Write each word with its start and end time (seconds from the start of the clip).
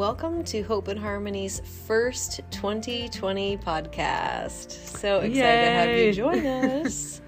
welcome 0.00 0.42
to 0.42 0.62
Hope 0.62 0.88
and 0.88 0.98
Harmony's 0.98 1.60
first 1.86 2.40
2020 2.52 3.58
podcast. 3.58 4.70
So 4.70 5.18
excited 5.18 5.36
Yay. 5.36 5.42
to 5.42 5.70
have 5.72 5.90
you 5.90 6.12
join 6.14 6.46
us. 6.86 7.20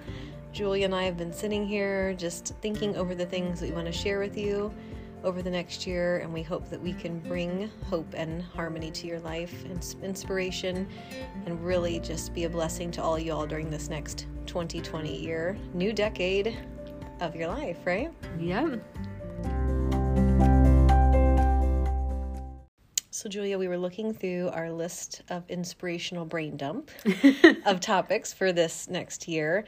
Julia 0.54 0.86
and 0.86 0.94
I 0.94 1.02
have 1.02 1.18
been 1.18 1.34
sitting 1.34 1.66
here 1.66 2.14
just 2.14 2.54
thinking 2.62 2.96
over 2.96 3.14
the 3.14 3.26
things 3.26 3.60
that 3.60 3.68
we 3.68 3.74
want 3.74 3.88
to 3.88 3.92
share 3.92 4.20
with 4.20 4.38
you 4.38 4.72
over 5.22 5.42
the 5.42 5.50
next 5.50 5.86
year, 5.86 6.20
and 6.20 6.32
we 6.32 6.42
hope 6.42 6.70
that 6.70 6.80
we 6.80 6.94
can 6.94 7.18
bring 7.18 7.70
hope 7.90 8.14
and 8.16 8.40
harmony 8.40 8.90
to 8.92 9.06
your 9.06 9.20
life 9.20 9.66
and 9.66 9.94
inspiration 10.02 10.88
and 11.44 11.62
really 11.62 12.00
just 12.00 12.32
be 12.32 12.44
a 12.44 12.48
blessing 12.48 12.90
to 12.92 13.02
all 13.02 13.18
y'all 13.18 13.46
during 13.46 13.68
this 13.68 13.90
next 13.90 14.28
2020 14.46 15.14
year, 15.14 15.58
new 15.74 15.92
decade 15.92 16.56
of 17.20 17.36
your 17.36 17.48
life, 17.48 17.80
right? 17.84 18.10
Yeah. 18.40 18.76
So, 23.14 23.28
Julia, 23.28 23.58
we 23.58 23.68
were 23.68 23.76
looking 23.76 24.14
through 24.14 24.48
our 24.54 24.72
list 24.72 25.20
of 25.28 25.44
inspirational 25.50 26.24
brain 26.24 26.56
dump 26.56 26.90
of 27.66 27.78
topics 27.78 28.32
for 28.32 28.54
this 28.54 28.88
next 28.88 29.28
year, 29.28 29.66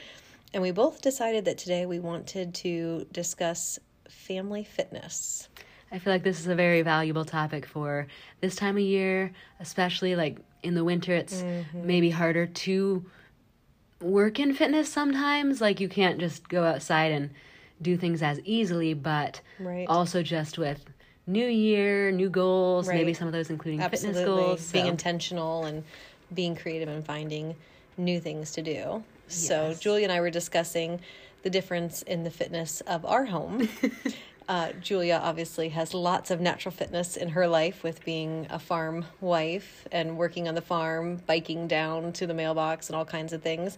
and 0.51 0.63
we 0.63 0.71
both 0.71 0.99
decided 0.99 1.45
that 1.45 1.59
today 1.59 1.85
we 1.85 1.99
wanted 1.99 2.55
to 2.55 3.05
discuss 3.11 3.77
family 4.09 4.63
fitness. 4.63 5.47
I 5.91 5.99
feel 5.99 6.11
like 6.11 6.23
this 6.23 6.39
is 6.39 6.47
a 6.47 6.55
very 6.55 6.81
valuable 6.81 7.23
topic 7.23 7.67
for 7.67 8.07
this 8.41 8.55
time 8.55 8.77
of 8.77 8.81
year, 8.81 9.31
especially 9.59 10.15
like 10.15 10.39
in 10.63 10.73
the 10.73 10.83
winter. 10.83 11.13
It's 11.13 11.43
mm-hmm. 11.43 11.85
maybe 11.85 12.09
harder 12.09 12.47
to 12.47 13.05
work 14.01 14.39
in 14.39 14.55
fitness 14.55 14.91
sometimes. 14.91 15.61
Like 15.61 15.79
you 15.79 15.87
can't 15.87 16.19
just 16.19 16.49
go 16.49 16.63
outside 16.63 17.11
and 17.11 17.29
do 17.79 17.95
things 17.95 18.23
as 18.23 18.39
easily, 18.43 18.95
but 18.95 19.41
right. 19.59 19.85
also 19.87 20.23
just 20.23 20.57
with 20.57 20.83
new 21.27 21.47
year, 21.47 22.11
new 22.11 22.29
goals, 22.29 22.87
right. 22.87 22.95
maybe 22.95 23.13
some 23.13 23.27
of 23.27 23.33
those 23.33 23.49
including 23.49 23.81
Absolutely. 23.81 24.21
fitness 24.21 24.35
goals. 24.35 24.61
So. 24.61 24.73
Being 24.73 24.87
intentional 24.87 25.65
and 25.65 25.83
being 26.33 26.55
creative 26.55 26.89
and 26.89 27.05
finding 27.05 27.55
new 27.97 28.19
things 28.19 28.51
to 28.53 28.61
do. 28.61 29.03
Yes. 29.27 29.47
So 29.47 29.73
Julie 29.73 30.03
and 30.03 30.11
I 30.11 30.21
were 30.21 30.29
discussing 30.29 30.99
the 31.43 31.49
difference 31.49 32.01
in 32.01 32.23
the 32.23 32.31
fitness 32.31 32.81
of 32.81 33.05
our 33.05 33.25
home. 33.25 33.69
uh, 34.49 34.71
Julia 34.81 35.19
obviously 35.23 35.69
has 35.69 35.93
lots 35.93 36.31
of 36.31 36.41
natural 36.41 36.71
fitness 36.71 37.17
in 37.17 37.29
her 37.29 37.47
life 37.47 37.83
with 37.83 38.03
being 38.03 38.47
a 38.49 38.59
farm 38.59 39.05
wife 39.21 39.87
and 39.91 40.17
working 40.17 40.47
on 40.47 40.55
the 40.55 40.61
farm, 40.61 41.21
biking 41.27 41.67
down 41.67 42.13
to 42.13 42.27
the 42.27 42.33
mailbox, 42.33 42.89
and 42.89 42.95
all 42.95 43.05
kinds 43.05 43.33
of 43.33 43.41
things. 43.41 43.77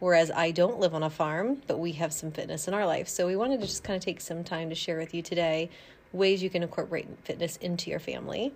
Whereas 0.00 0.30
I 0.30 0.50
don't 0.50 0.80
live 0.80 0.94
on 0.94 1.02
a 1.02 1.10
farm, 1.10 1.62
but 1.66 1.78
we 1.78 1.92
have 1.92 2.12
some 2.12 2.30
fitness 2.30 2.68
in 2.68 2.74
our 2.74 2.84
life. 2.84 3.08
So 3.08 3.26
we 3.26 3.36
wanted 3.36 3.60
to 3.60 3.66
just 3.66 3.84
kind 3.84 3.96
of 3.96 4.02
take 4.02 4.20
some 4.20 4.44
time 4.44 4.68
to 4.68 4.74
share 4.74 4.98
with 4.98 5.14
you 5.14 5.22
today 5.22 5.70
ways 6.14 6.42
you 6.42 6.48
can 6.48 6.62
incorporate 6.62 7.06
fitness 7.24 7.56
into 7.56 7.90
your 7.90 7.98
family 7.98 8.52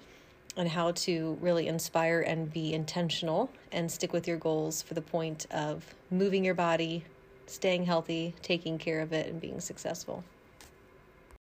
and 0.57 0.69
how 0.69 0.93
to 0.93 1.37
really 1.41 1.69
inspire 1.69 2.21
and 2.21 2.53
be 2.53 2.73
intentional 2.73 3.51
and 3.73 3.91
stick 3.91 4.13
with 4.13 4.27
your 4.27 4.39
goals 4.39 4.81
for 4.81 4.95
the 4.95 5.03
point 5.03 5.47
of 5.51 5.95
moving 6.11 6.45
your 6.45 6.55
body, 6.55 7.05
staying 7.47 7.85
healthy, 7.85 8.35
taking 8.43 8.79
care 8.79 9.01
of 9.01 9.13
it, 9.13 9.29
and 9.29 9.41
being 9.41 9.61
successful. 9.61 10.25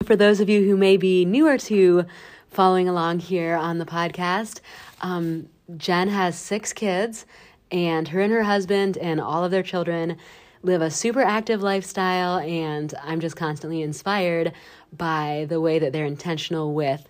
For 0.03 0.16
those 0.16 0.40
of 0.40 0.50
you 0.50 0.64
who 0.66 0.78
may 0.78 0.98
be 0.98 1.26
newer 1.26 1.58
to 1.58 2.06
following 2.50 2.88
along 2.88 3.20
here 3.20 3.56
on 3.56 3.78
the 3.78 3.86
podcast, 3.86 4.59
um, 5.02 5.48
Jen 5.78 6.09
has 6.09 6.38
six 6.38 6.73
kids, 6.73 7.25
and 7.72 8.09
her 8.09 8.20
and 8.20 8.34
her 8.34 8.44
husband 8.44 8.98
and 8.98 9.22
all 9.22 9.44
of 9.44 9.52
their 9.52 9.64
children 9.64 10.18
live 10.64 10.81
a 10.81 10.92
super 10.92 11.22
active 11.22 11.62
lifestyle, 11.62 12.40
and 12.40 12.94
I'm 13.04 13.20
just 13.20 13.36
constantly 13.36 13.81
inspired 13.81 14.54
by 14.94 15.45
the 15.50 15.59
way 15.59 15.80
that 15.80 15.94
they're 15.94 16.06
intentional 16.06 16.73
with 16.73 17.08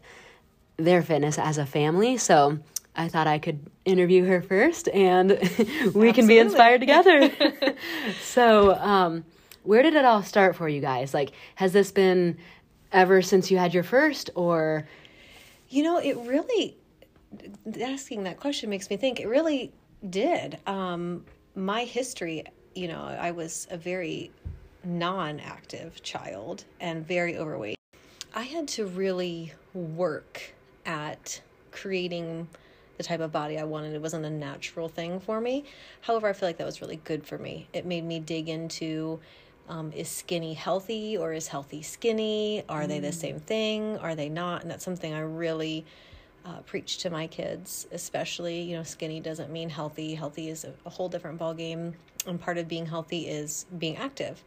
their 0.77 1.01
fitness 1.01 1.37
as 1.37 1.57
a 1.57 1.65
family. 1.65 2.17
So 2.17 2.59
I 2.95 3.07
thought 3.07 3.27
I 3.27 3.39
could 3.39 3.59
interview 3.85 4.25
her 4.25 4.41
first 4.41 4.87
and 4.89 5.29
we 5.31 5.37
Absolutely. 5.37 6.13
can 6.13 6.27
be 6.27 6.37
inspired 6.37 6.79
together. 6.79 7.31
so, 8.21 8.75
um, 8.75 9.25
where 9.63 9.83
did 9.83 9.93
it 9.93 10.05
all 10.05 10.23
start 10.23 10.55
for 10.55 10.67
you 10.67 10.81
guys? 10.81 11.13
Like, 11.13 11.31
has 11.55 11.71
this 11.71 11.91
been 11.91 12.37
ever 12.91 13.21
since 13.21 13.51
you 13.51 13.57
had 13.57 13.73
your 13.73 13.83
first, 13.83 14.31
or? 14.35 14.87
You 15.69 15.83
know, 15.83 15.99
it 15.99 16.17
really, 16.17 16.75
asking 17.81 18.23
that 18.23 18.39
question 18.39 18.69
makes 18.69 18.89
me 18.89 18.97
think 18.97 19.19
it 19.19 19.27
really 19.27 19.71
did. 20.09 20.57
Um, 20.65 21.25
my 21.55 21.83
history, 21.83 22.43
you 22.73 22.87
know, 22.87 23.01
I 23.01 23.31
was 23.31 23.67
a 23.69 23.77
very 23.77 24.31
non 24.83 25.39
active 25.39 26.01
child 26.03 26.65
and 26.79 27.05
very 27.05 27.37
overweight. 27.37 27.77
I 28.33 28.43
had 28.43 28.67
to 28.69 28.85
really 28.85 29.53
work 29.73 30.53
at 30.85 31.41
creating 31.71 32.47
the 32.97 33.03
type 33.03 33.19
of 33.19 33.31
body 33.31 33.57
I 33.57 33.63
wanted. 33.63 33.93
It 33.93 34.01
wasn't 34.01 34.25
a 34.25 34.29
natural 34.29 34.87
thing 34.87 35.19
for 35.19 35.41
me. 35.41 35.65
However, 36.01 36.27
I 36.27 36.33
feel 36.33 36.47
like 36.47 36.57
that 36.57 36.65
was 36.65 36.81
really 36.81 37.01
good 37.03 37.25
for 37.25 37.37
me. 37.37 37.67
It 37.73 37.85
made 37.85 38.05
me 38.05 38.19
dig 38.19 38.47
into 38.47 39.19
um, 39.69 39.91
is 39.93 40.09
skinny 40.09 40.53
healthy 40.53 41.17
or 41.17 41.33
is 41.33 41.47
healthy 41.47 41.81
skinny? 41.81 42.63
Are 42.67 42.83
mm. 42.83 42.87
they 42.87 42.99
the 42.99 43.09
mm. 43.09 43.13
same 43.13 43.39
thing? 43.39 43.97
Are 43.97 44.15
they 44.15 44.29
not? 44.29 44.61
And 44.61 44.71
that's 44.71 44.83
something 44.83 45.13
I 45.13 45.21
really 45.21 45.85
uh, 46.45 46.59
preach 46.61 46.97
to 46.99 47.09
my 47.09 47.27
kids, 47.27 47.87
especially. 47.91 48.61
You 48.61 48.77
know, 48.77 48.83
skinny 48.83 49.19
doesn't 49.19 49.51
mean 49.51 49.69
healthy. 49.69 50.15
Healthy 50.15 50.49
is 50.49 50.65
a, 50.85 50.89
whole 50.89 51.09
different 51.09 51.39
ballgame. 51.39 51.93
And 52.25 52.39
part 52.39 52.57
of 52.57 52.67
being 52.67 52.85
healthy 52.85 53.27
is 53.27 53.65
being 53.77 53.97
active. 53.97 54.43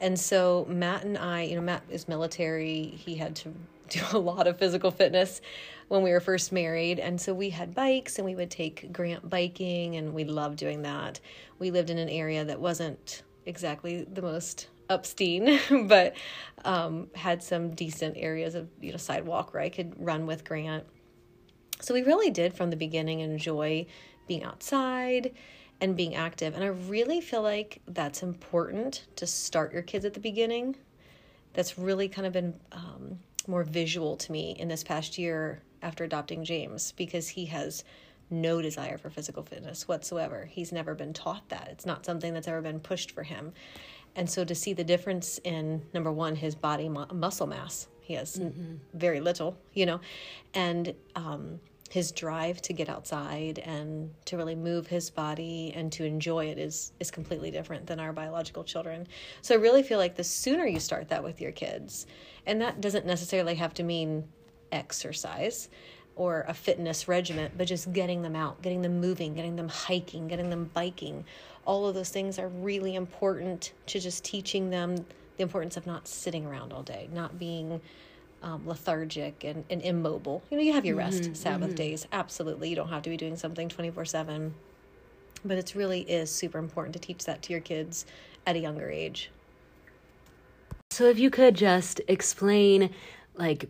And 0.00 0.18
so 0.18 0.66
Matt 0.68 1.04
and 1.04 1.16
I, 1.16 1.42
you 1.42 1.56
know, 1.56 1.62
Matt 1.62 1.82
is 1.88 2.08
military. 2.08 2.84
He 2.84 3.16
had 3.16 3.36
to 3.36 3.54
do 3.88 4.00
a 4.12 4.18
lot 4.18 4.46
of 4.46 4.58
physical 4.58 4.90
fitness 4.90 5.40
when 5.88 6.02
we 6.02 6.10
were 6.10 6.20
first 6.20 6.52
married. 6.52 6.98
And 6.98 7.20
so 7.20 7.34
we 7.34 7.50
had 7.50 7.74
bikes 7.74 8.18
and 8.18 8.24
we 8.24 8.34
would 8.34 8.50
take 8.50 8.92
Grant 8.92 9.28
biking 9.28 9.96
and 9.96 10.14
we 10.14 10.24
loved 10.24 10.58
doing 10.58 10.82
that. 10.82 11.20
We 11.58 11.70
lived 11.70 11.90
in 11.90 11.98
an 11.98 12.08
area 12.08 12.44
that 12.44 12.60
wasn't 12.60 13.22
exactly 13.46 14.04
the 14.04 14.22
most 14.22 14.68
upsteen, 14.88 15.88
but 15.88 16.14
um, 16.64 17.08
had 17.14 17.42
some 17.42 17.70
decent 17.70 18.16
areas 18.16 18.54
of 18.54 18.68
you 18.80 18.92
know 18.92 18.98
sidewalk 18.98 19.52
where 19.52 19.62
I 19.62 19.68
could 19.68 19.94
run 19.98 20.26
with 20.26 20.44
Grant. 20.44 20.84
So 21.84 21.92
we 21.92 22.02
really 22.02 22.30
did 22.30 22.54
from 22.54 22.70
the 22.70 22.76
beginning 22.76 23.20
enjoy 23.20 23.84
being 24.26 24.42
outside 24.42 25.34
and 25.82 25.94
being 25.94 26.14
active. 26.14 26.54
And 26.54 26.64
I 26.64 26.68
really 26.68 27.20
feel 27.20 27.42
like 27.42 27.82
that's 27.86 28.22
important 28.22 29.04
to 29.16 29.26
start 29.26 29.70
your 29.70 29.82
kids 29.82 30.06
at 30.06 30.14
the 30.14 30.20
beginning. 30.20 30.76
That's 31.52 31.78
really 31.78 32.08
kind 32.08 32.26
of 32.26 32.32
been 32.32 32.58
um, 32.72 33.18
more 33.46 33.64
visual 33.64 34.16
to 34.16 34.32
me 34.32 34.56
in 34.58 34.66
this 34.66 34.82
past 34.82 35.18
year 35.18 35.60
after 35.82 36.04
adopting 36.04 36.42
James 36.42 36.92
because 36.92 37.28
he 37.28 37.44
has 37.46 37.84
no 38.30 38.62
desire 38.62 38.96
for 38.96 39.10
physical 39.10 39.42
fitness 39.42 39.86
whatsoever. 39.86 40.48
He's 40.50 40.72
never 40.72 40.94
been 40.94 41.12
taught 41.12 41.46
that. 41.50 41.68
It's 41.70 41.84
not 41.84 42.06
something 42.06 42.32
that's 42.32 42.48
ever 42.48 42.62
been 42.62 42.80
pushed 42.80 43.10
for 43.10 43.24
him. 43.24 43.52
And 44.16 44.30
so 44.30 44.42
to 44.42 44.54
see 44.54 44.72
the 44.72 44.84
difference 44.84 45.38
in 45.44 45.82
number 45.92 46.10
one, 46.10 46.34
his 46.34 46.54
body 46.54 46.88
mu- 46.88 47.12
muscle 47.12 47.46
mass, 47.46 47.88
he 48.00 48.14
has 48.14 48.38
mm-hmm. 48.38 48.76
very 48.94 49.20
little, 49.20 49.58
you 49.74 49.84
know, 49.84 50.00
and 50.54 50.94
um, 51.14 51.60
his 51.94 52.10
drive 52.10 52.60
to 52.60 52.72
get 52.72 52.88
outside 52.88 53.60
and 53.60 54.10
to 54.24 54.36
really 54.36 54.56
move 54.56 54.84
his 54.84 55.10
body 55.10 55.72
and 55.76 55.92
to 55.92 56.04
enjoy 56.04 56.46
it 56.46 56.58
is 56.58 56.90
is 56.98 57.08
completely 57.08 57.52
different 57.52 57.86
than 57.86 58.00
our 58.00 58.12
biological 58.12 58.64
children. 58.64 59.06
So 59.42 59.54
I 59.54 59.58
really 59.58 59.84
feel 59.84 60.00
like 60.00 60.16
the 60.16 60.24
sooner 60.24 60.66
you 60.66 60.80
start 60.80 61.08
that 61.10 61.22
with 61.22 61.40
your 61.40 61.52
kids, 61.52 62.08
and 62.46 62.60
that 62.60 62.80
doesn't 62.80 63.06
necessarily 63.06 63.54
have 63.54 63.74
to 63.74 63.84
mean 63.84 64.24
exercise 64.72 65.68
or 66.16 66.44
a 66.48 66.54
fitness 66.54 67.06
regimen, 67.06 67.52
but 67.56 67.68
just 67.68 67.92
getting 67.92 68.22
them 68.22 68.34
out, 68.34 68.60
getting 68.60 68.82
them 68.82 69.00
moving, 69.00 69.32
getting 69.32 69.54
them 69.54 69.68
hiking, 69.68 70.26
getting 70.26 70.50
them 70.50 70.68
biking. 70.74 71.24
All 71.64 71.86
of 71.86 71.94
those 71.94 72.10
things 72.10 72.40
are 72.40 72.48
really 72.48 72.96
important 72.96 73.72
to 73.86 74.00
just 74.00 74.24
teaching 74.24 74.68
them 74.68 74.96
the 75.36 75.44
importance 75.44 75.76
of 75.76 75.86
not 75.86 76.08
sitting 76.08 76.44
around 76.44 76.72
all 76.72 76.82
day, 76.82 77.08
not 77.12 77.38
being 77.38 77.80
um, 78.44 78.62
lethargic 78.66 79.42
and, 79.42 79.64
and 79.70 79.82
immobile. 79.82 80.42
You 80.50 80.58
know, 80.58 80.62
you 80.62 80.74
have 80.74 80.84
your 80.84 80.96
rest 80.96 81.22
mm-hmm, 81.22 81.34
Sabbath 81.34 81.68
mm-hmm. 81.68 81.76
days. 81.76 82.06
Absolutely. 82.12 82.68
You 82.68 82.76
don't 82.76 82.90
have 82.90 83.02
to 83.02 83.10
be 83.10 83.16
doing 83.16 83.36
something 83.36 83.68
24 83.68 84.04
7. 84.04 84.54
But 85.44 85.58
it 85.58 85.74
really 85.74 86.02
is 86.02 86.30
super 86.30 86.58
important 86.58 86.92
to 86.92 86.98
teach 86.98 87.24
that 87.24 87.42
to 87.42 87.52
your 87.52 87.60
kids 87.60 88.06
at 88.46 88.54
a 88.54 88.58
younger 88.58 88.90
age. 88.90 89.30
So, 90.90 91.06
if 91.06 91.18
you 91.18 91.30
could 91.30 91.54
just 91.54 92.00
explain, 92.06 92.90
like, 93.34 93.68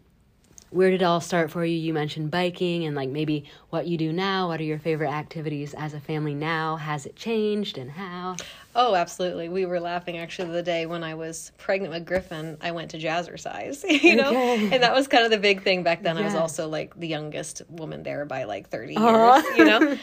where 0.71 0.91
did 0.91 1.03
it 1.03 1.05
all 1.05 1.21
start 1.21 1.53
for 1.53 1.65
you? 1.65 1.77
You 1.77 1.95
mentioned 1.95 2.33
biking 2.33 2.85
and 2.85 2.97
like 2.97 3.09
maybe 3.09 3.45
what 3.71 3.87
you 3.87 3.97
do 3.97 4.13
now. 4.13 4.49
What 4.49 4.61
are 4.61 4.65
your 4.65 4.81
favorite 4.81 5.11
activities 5.11 5.73
as 5.75 5.95
a 5.95 6.01
family 6.01 6.35
now? 6.35 6.77
Has 6.77 7.07
it 7.07 7.15
changed 7.15 7.79
and 7.79 7.93
how? 7.93 8.37
Oh, 8.75 8.95
absolutely. 8.95 9.49
We 9.49 9.67
were 9.67 9.81
laughing 9.81 10.17
actually 10.17 10.51
the 10.51 10.63
day 10.63 10.87
when 10.87 11.05
I 11.05 11.15
was 11.15 11.53
pregnant 11.59 11.93
with 11.93 12.07
Griffin. 12.07 12.57
I 12.61 12.73
went 12.73 12.91
to 12.91 12.99
jazzercise, 12.99 13.85
you 14.03 14.17
know, 14.17 14.31
okay. 14.31 14.73
and 14.73 14.83
that 14.83 14.93
was 14.93 15.07
kind 15.07 15.25
of 15.25 15.31
the 15.31 15.39
big 15.39 15.63
thing 15.63 15.83
back 15.83 16.03
then. 16.03 16.17
Yeah. 16.17 16.23
I 16.23 16.25
was 16.25 16.35
also 16.35 16.69
like 16.69 16.99
the 16.99 17.09
youngest 17.09 17.63
woman 17.69 18.03
there 18.03 18.25
by 18.25 18.45
like 18.45 18.69
30 18.69 18.95
years, 18.95 19.45
you 19.57 19.65
know, 19.65 19.99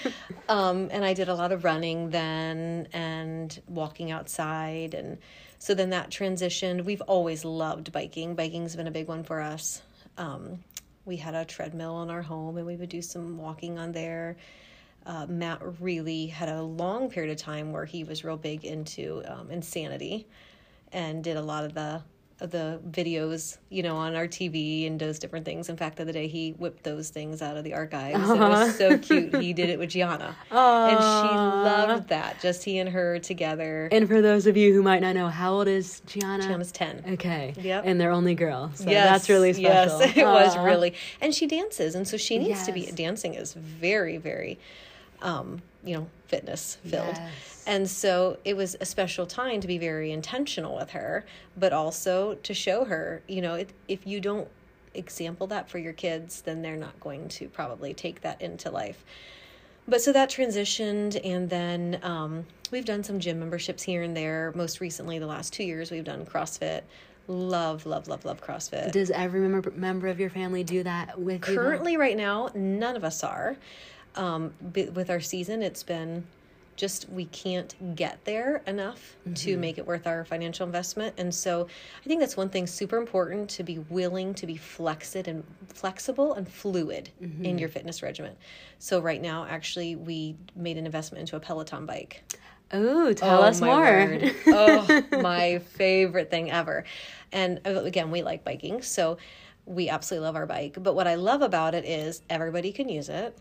um, 0.49 0.89
and 0.91 1.03
I 1.03 1.13
did 1.13 1.27
a 1.27 1.35
lot 1.35 1.51
of 1.51 1.63
running 1.63 2.11
then 2.11 2.87
and 2.93 3.61
walking 3.67 4.11
outside. 4.11 4.93
And 4.93 5.17
so 5.59 5.73
then 5.73 5.89
that 5.89 6.09
transitioned. 6.09 6.85
We've 6.85 7.01
always 7.01 7.43
loved 7.43 7.91
biking. 7.91 8.35
Biking's 8.35 8.75
been 8.75 8.87
a 8.87 8.91
big 8.91 9.07
one 9.07 9.23
for 9.23 9.41
us 9.41 9.81
um, 10.17 10.59
we 11.05 11.17
had 11.17 11.33
a 11.33 11.45
treadmill 11.45 12.03
in 12.03 12.09
our 12.09 12.21
home 12.21 12.57
and 12.57 12.65
we 12.65 12.75
would 12.75 12.89
do 12.89 13.01
some 13.01 13.37
walking 13.37 13.79
on 13.79 13.91
there. 13.91 14.37
Uh, 15.05 15.25
Matt 15.27 15.59
really 15.79 16.27
had 16.27 16.49
a 16.49 16.61
long 16.61 17.09
period 17.09 17.31
of 17.31 17.37
time 17.37 17.71
where 17.71 17.85
he 17.85 18.03
was 18.03 18.23
real 18.23 18.37
big 18.37 18.65
into 18.65 19.23
um, 19.27 19.49
insanity 19.49 20.27
and 20.91 21.23
did 21.23 21.37
a 21.37 21.41
lot 21.41 21.63
of 21.63 21.73
the 21.73 22.03
of 22.41 22.49
the 22.49 22.81
videos, 22.89 23.59
you 23.69 23.83
know, 23.83 23.95
on 23.95 24.15
our 24.15 24.27
TV 24.27 24.87
and 24.87 24.99
does 24.99 25.19
different 25.19 25.45
things. 25.45 25.69
In 25.69 25.77
fact, 25.77 25.97
the 25.97 26.03
other 26.03 26.11
day 26.11 26.27
he 26.27 26.51
whipped 26.53 26.83
those 26.83 27.09
things 27.09 27.41
out 27.41 27.55
of 27.55 27.63
the 27.63 27.75
archives. 27.75 28.27
It 28.27 28.37
was 28.37 28.75
so 28.77 28.97
cute. 28.97 29.35
He 29.39 29.53
did 29.53 29.69
it 29.69 29.77
with 29.77 29.91
Gianna. 29.91 30.35
And 30.49 30.97
she 30.97 31.35
loved 31.35 32.07
that. 32.09 32.41
Just 32.41 32.63
he 32.63 32.79
and 32.79 32.89
her 32.89 33.19
together. 33.19 33.89
And 33.91 34.07
for 34.07 34.21
those 34.23 34.47
of 34.47 34.57
you 34.57 34.73
who 34.73 34.81
might 34.81 35.01
not 35.03 35.13
know, 35.13 35.27
how 35.27 35.53
old 35.53 35.67
is 35.67 36.01
Gianna? 36.07 36.43
Gianna's 36.43 36.71
10. 36.71 37.03
Okay. 37.11 37.53
Yep. 37.61 37.83
And 37.85 38.01
they're 38.01 38.11
only 38.11 38.33
girl. 38.33 38.71
So 38.73 38.89
Yes, 38.89 39.07
that's 39.07 39.29
really 39.29 39.53
special. 39.53 39.99
Yes, 39.99 40.17
it 40.17 40.25
was 40.25 40.57
really. 40.57 40.95
And 41.21 41.35
she 41.35 41.45
dances, 41.45 41.93
and 41.93 42.07
so 42.07 42.17
she 42.17 42.39
needs 42.39 42.65
to 42.65 42.71
be. 42.71 42.87
Dancing 42.91 43.35
is 43.35 43.53
very, 43.53 44.17
very, 44.17 44.57
um, 45.21 45.61
you 45.83 45.95
know, 45.95 46.07
fitness 46.27 46.77
filled. 46.85 47.15
Yes. 47.15 47.63
And 47.67 47.89
so 47.89 48.37
it 48.45 48.55
was 48.55 48.75
a 48.81 48.85
special 48.85 49.25
time 49.25 49.61
to 49.61 49.67
be 49.67 49.77
very 49.77 50.11
intentional 50.11 50.75
with 50.75 50.91
her, 50.91 51.25
but 51.57 51.73
also 51.73 52.35
to 52.35 52.53
show 52.53 52.85
her, 52.85 53.21
you 53.27 53.41
know, 53.41 53.55
it, 53.55 53.69
if 53.87 54.05
you 54.07 54.19
don't 54.19 54.47
example 54.93 55.47
that 55.47 55.69
for 55.69 55.77
your 55.77 55.93
kids, 55.93 56.41
then 56.41 56.61
they're 56.61 56.75
not 56.75 56.99
going 56.99 57.27
to 57.29 57.47
probably 57.47 57.93
take 57.93 58.21
that 58.21 58.41
into 58.41 58.69
life. 58.69 59.03
But 59.87 60.01
so 60.01 60.13
that 60.13 60.29
transitioned, 60.29 61.19
and 61.23 61.49
then 61.49 61.99
um, 62.03 62.45
we've 62.71 62.85
done 62.85 63.03
some 63.03 63.19
gym 63.19 63.39
memberships 63.39 63.83
here 63.83 64.03
and 64.03 64.15
there. 64.15 64.51
Most 64.55 64.79
recently, 64.79 65.17
the 65.19 65.25
last 65.25 65.53
two 65.53 65.63
years, 65.63 65.91
we've 65.91 66.03
done 66.03 66.25
CrossFit. 66.25 66.81
Love, 67.27 67.85
love, 67.85 68.07
love, 68.07 68.25
love 68.25 68.41
CrossFit. 68.41 68.91
Does 68.91 69.11
every 69.11 69.39
member 69.41 69.71
member 69.71 70.07
of 70.07 70.19
your 70.19 70.29
family 70.29 70.63
do 70.63 70.83
that 70.83 71.19
with 71.19 71.47
you? 71.47 71.55
Currently, 71.55 71.97
right 71.97 72.17
now, 72.17 72.49
none 72.53 72.95
of 72.95 73.03
us 73.03 73.23
are. 73.23 73.57
Um, 74.15 74.53
with 74.73 75.09
our 75.09 75.21
season, 75.21 75.61
it's 75.61 75.83
been 75.83 76.25
just 76.77 77.07
we 77.09 77.25
can't 77.25 77.95
get 77.95 78.23
there 78.25 78.63
enough 78.65 79.15
to 79.35 79.55
make 79.57 79.77
it 79.77 79.85
worth 79.85 80.07
our 80.07 80.25
financial 80.25 80.65
investment. 80.65 81.13
And 81.17 81.33
so, 81.33 81.67
I 82.03 82.07
think 82.07 82.19
that's 82.21 82.35
one 82.35 82.49
thing 82.49 82.65
super 82.65 82.97
important 82.97 83.49
to 83.51 83.63
be 83.63 83.79
willing 83.89 84.33
to 84.35 84.47
be 84.47 84.55
flexed 84.57 85.15
and 85.27 85.43
flexible 85.67 86.33
and 86.33 86.47
fluid 86.47 87.09
in 87.43 87.57
your 87.59 87.69
fitness 87.69 88.01
regimen. 88.01 88.35
So 88.79 88.99
right 88.99 89.21
now, 89.21 89.45
actually, 89.47 89.95
we 89.95 90.35
made 90.55 90.77
an 90.77 90.85
investment 90.85 91.19
into 91.21 91.35
a 91.35 91.39
Peloton 91.39 91.85
bike. 91.85 92.23
Ooh, 92.73 93.13
tell 93.13 93.41
Oh, 93.41 93.43
us 93.43 93.61
more. 93.61 94.17
oh, 94.47 95.03
my 95.21 95.59
favorite 95.59 96.31
thing 96.31 96.49
ever. 96.51 96.85
And 97.31 97.59
uh, 97.65 97.83
again, 97.83 98.11
we 98.11 98.23
like 98.23 98.43
biking, 98.43 98.81
so 98.81 99.17
we 99.65 99.89
absolutely 99.89 100.25
love 100.25 100.35
our 100.35 100.45
bike. 100.45 100.77
But 100.81 100.95
what 100.95 101.05
I 101.05 101.15
love 101.15 101.41
about 101.41 101.75
it 101.75 101.85
is 101.85 102.21
everybody 102.29 102.71
can 102.71 102.89
use 102.89 103.09
it. 103.09 103.37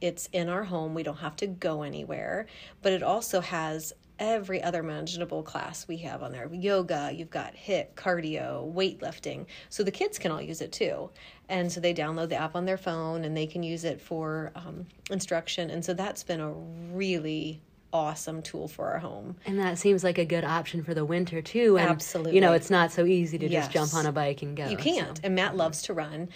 It's 0.00 0.28
in 0.32 0.48
our 0.48 0.64
home. 0.64 0.94
We 0.94 1.02
don't 1.02 1.18
have 1.18 1.36
to 1.36 1.46
go 1.46 1.82
anywhere. 1.82 2.46
But 2.82 2.92
it 2.92 3.02
also 3.02 3.40
has 3.40 3.92
every 4.20 4.62
other 4.62 4.82
manageable 4.82 5.42
class 5.42 5.88
we 5.88 5.96
have 5.96 6.22
on 6.22 6.30
there 6.30 6.48
yoga, 6.52 7.10
you've 7.12 7.30
got 7.30 7.54
HIIT, 7.56 7.94
cardio, 7.94 8.72
weightlifting. 8.72 9.46
So 9.70 9.82
the 9.82 9.90
kids 9.90 10.18
can 10.18 10.30
all 10.30 10.42
use 10.42 10.60
it 10.60 10.70
too. 10.70 11.10
And 11.48 11.72
so 11.72 11.80
they 11.80 11.94
download 11.94 12.28
the 12.28 12.36
app 12.36 12.54
on 12.54 12.66
their 12.66 12.76
phone 12.76 13.24
and 13.24 13.34
they 13.34 13.46
can 13.46 13.62
use 13.62 13.84
it 13.84 14.00
for 14.00 14.52
um, 14.54 14.86
instruction. 15.10 15.70
And 15.70 15.82
so 15.84 15.94
that's 15.94 16.22
been 16.22 16.40
a 16.40 16.52
really 16.52 17.60
awesome 17.92 18.42
tool 18.42 18.68
for 18.68 18.88
our 18.88 18.98
home. 18.98 19.36
And 19.46 19.58
that 19.58 19.78
seems 19.78 20.04
like 20.04 20.18
a 20.18 20.24
good 20.24 20.44
option 20.44 20.84
for 20.84 20.94
the 20.94 21.04
winter 21.04 21.40
too. 21.42 21.78
And, 21.78 21.88
Absolutely. 21.88 22.34
You 22.34 22.40
know, 22.42 22.52
it's 22.52 22.70
not 22.70 22.92
so 22.92 23.06
easy 23.06 23.38
to 23.38 23.48
Yes. 23.48 23.64
just 23.64 23.72
jump 23.72 23.94
on 23.94 24.06
a 24.06 24.12
bike 24.12 24.42
and 24.42 24.56
go. 24.56 24.68
You 24.68 24.76
can't. 24.76 25.18
And 25.24 25.34
Matt 25.34 25.56
loves 25.56 25.82
to 25.82 25.94
run. 25.94 26.28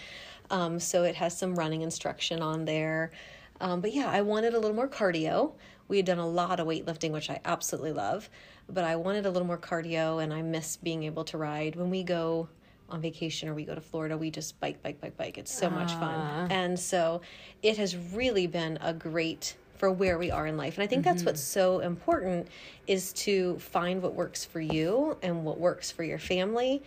Um, 0.50 0.81
so 0.81 1.05
it 1.05 1.14
has 1.16 1.37
some 1.37 1.55
running 1.55 1.82
instruction 1.82 2.40
on 2.40 2.64
there. 2.64 3.12
Um, 3.61 3.81
but 3.81 3.93
yeah, 3.93 4.09
I 4.11 4.23
wanted 4.23 4.55
a 4.55 4.59
little 4.59 4.77
more 4.77 4.89
cardio. 4.89 5.53
We 5.89 5.99
had 5.99 6.06
done 6.06 6.19
a 6.19 6.27
lot 6.27 6.61
of 6.61 6.67
weightlifting, 6.67 7.11
which 7.11 7.31
I 7.31 7.41
absolutely 7.45 7.93
love. 7.93 8.29
But 8.69 8.85
I 8.85 8.97
wanted 8.97 9.27
a 9.27 9.31
little 9.31 9.47
more 9.47 9.59
cardio, 9.59 10.23
and 10.23 10.33
I 10.33 10.43
miss 10.43 10.77
being 10.77 11.05
able 11.05 11.25
to 11.25 11.39
ride. 11.39 11.77
When 11.77 11.91
we 11.91 12.03
go 12.03 12.49
on 12.91 13.01
vacation 13.01 13.49
or 13.49 13.55
we 13.55 13.65
go 13.65 13.75
to 13.75 13.81
Florida, 13.81 14.17
we 14.17 14.31
just 14.31 14.59
bike, 14.61 14.83
bike, 14.83 15.01
bike, 15.01 15.17
bike. 15.17 15.39
It's 15.39 15.53
so 15.53 15.69
much 15.71 15.93
fun. 15.93 16.51
And 16.51 16.79
so 16.79 17.21
it 17.62 17.77
has 17.79 17.97
really 17.97 18.47
been 18.47 18.79
a 18.81 18.93
great 18.93 19.57
for 19.77 19.91
where 19.91 20.19
we 20.19 20.31
are 20.31 20.47
in 20.47 20.57
life. 20.57 20.75
And 20.77 20.85
I 20.85 20.87
think 20.87 21.05
that's 21.05 21.25
what's 21.25 21.41
so 21.43 21.81
important 21.81 22.49
is 22.87 23.12
to 23.15 23.59
find 23.59 24.00
what 24.00 24.15
works 24.15 24.45
for 24.45 24.61
you 24.61 25.17
and 25.23 25.45
what 25.45 25.59
works 25.59 25.91
for 25.91 26.05
your 26.05 26.19
family 26.19 26.83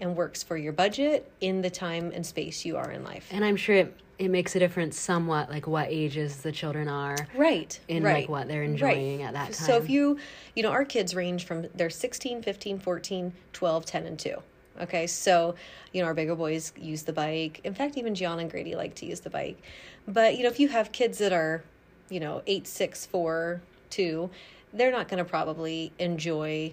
and 0.00 0.16
works 0.16 0.42
for 0.42 0.56
your 0.56 0.72
budget 0.72 1.30
in 1.40 1.62
the 1.62 1.70
time 1.70 2.10
and 2.12 2.26
space 2.26 2.64
you 2.64 2.76
are 2.76 2.90
in 2.90 3.04
life. 3.04 3.28
And 3.30 3.44
I'm 3.44 3.56
sure 3.56 3.76
it, 3.76 3.96
it 4.18 4.28
makes 4.28 4.54
a 4.54 4.58
difference 4.58 4.98
somewhat, 4.98 5.50
like 5.50 5.66
what 5.66 5.88
ages 5.88 6.42
the 6.42 6.52
children 6.52 6.88
are. 6.88 7.16
Right. 7.34 7.78
in, 7.88 8.02
right. 8.02 8.20
like, 8.22 8.28
what 8.28 8.48
they're 8.48 8.62
enjoying 8.62 9.22
at 9.22 9.32
that 9.34 9.46
time. 9.46 9.66
So 9.66 9.76
if 9.76 9.90
you, 9.90 10.18
you 10.54 10.62
know, 10.62 10.70
our 10.70 10.84
kids 10.84 11.14
range 11.14 11.44
from 11.44 11.66
they're 11.74 11.90
16, 11.90 12.42
15, 12.42 12.78
14, 12.78 13.32
12, 13.52 13.84
10 13.84 14.06
and 14.06 14.18
2. 14.18 14.34
Okay? 14.82 15.06
So, 15.06 15.54
you 15.92 16.02
know, 16.02 16.06
our 16.06 16.14
bigger 16.14 16.34
boys 16.34 16.72
use 16.76 17.02
the 17.02 17.12
bike. 17.12 17.60
In 17.64 17.74
fact, 17.74 17.96
even 17.96 18.14
Gianna 18.14 18.42
and 18.42 18.50
Grady 18.50 18.74
like 18.74 18.94
to 18.96 19.06
use 19.06 19.20
the 19.20 19.30
bike. 19.30 19.60
But, 20.06 20.36
you 20.36 20.42
know, 20.42 20.48
if 20.50 20.60
you 20.60 20.68
have 20.68 20.92
kids 20.92 21.18
that 21.18 21.32
are, 21.32 21.64
you 22.08 22.20
know, 22.20 22.42
8, 22.46 22.66
6, 22.66 23.06
4, 23.06 23.62
2, 23.90 24.30
they're 24.72 24.92
not 24.92 25.08
going 25.08 25.22
to 25.22 25.28
probably 25.28 25.92
enjoy 25.98 26.72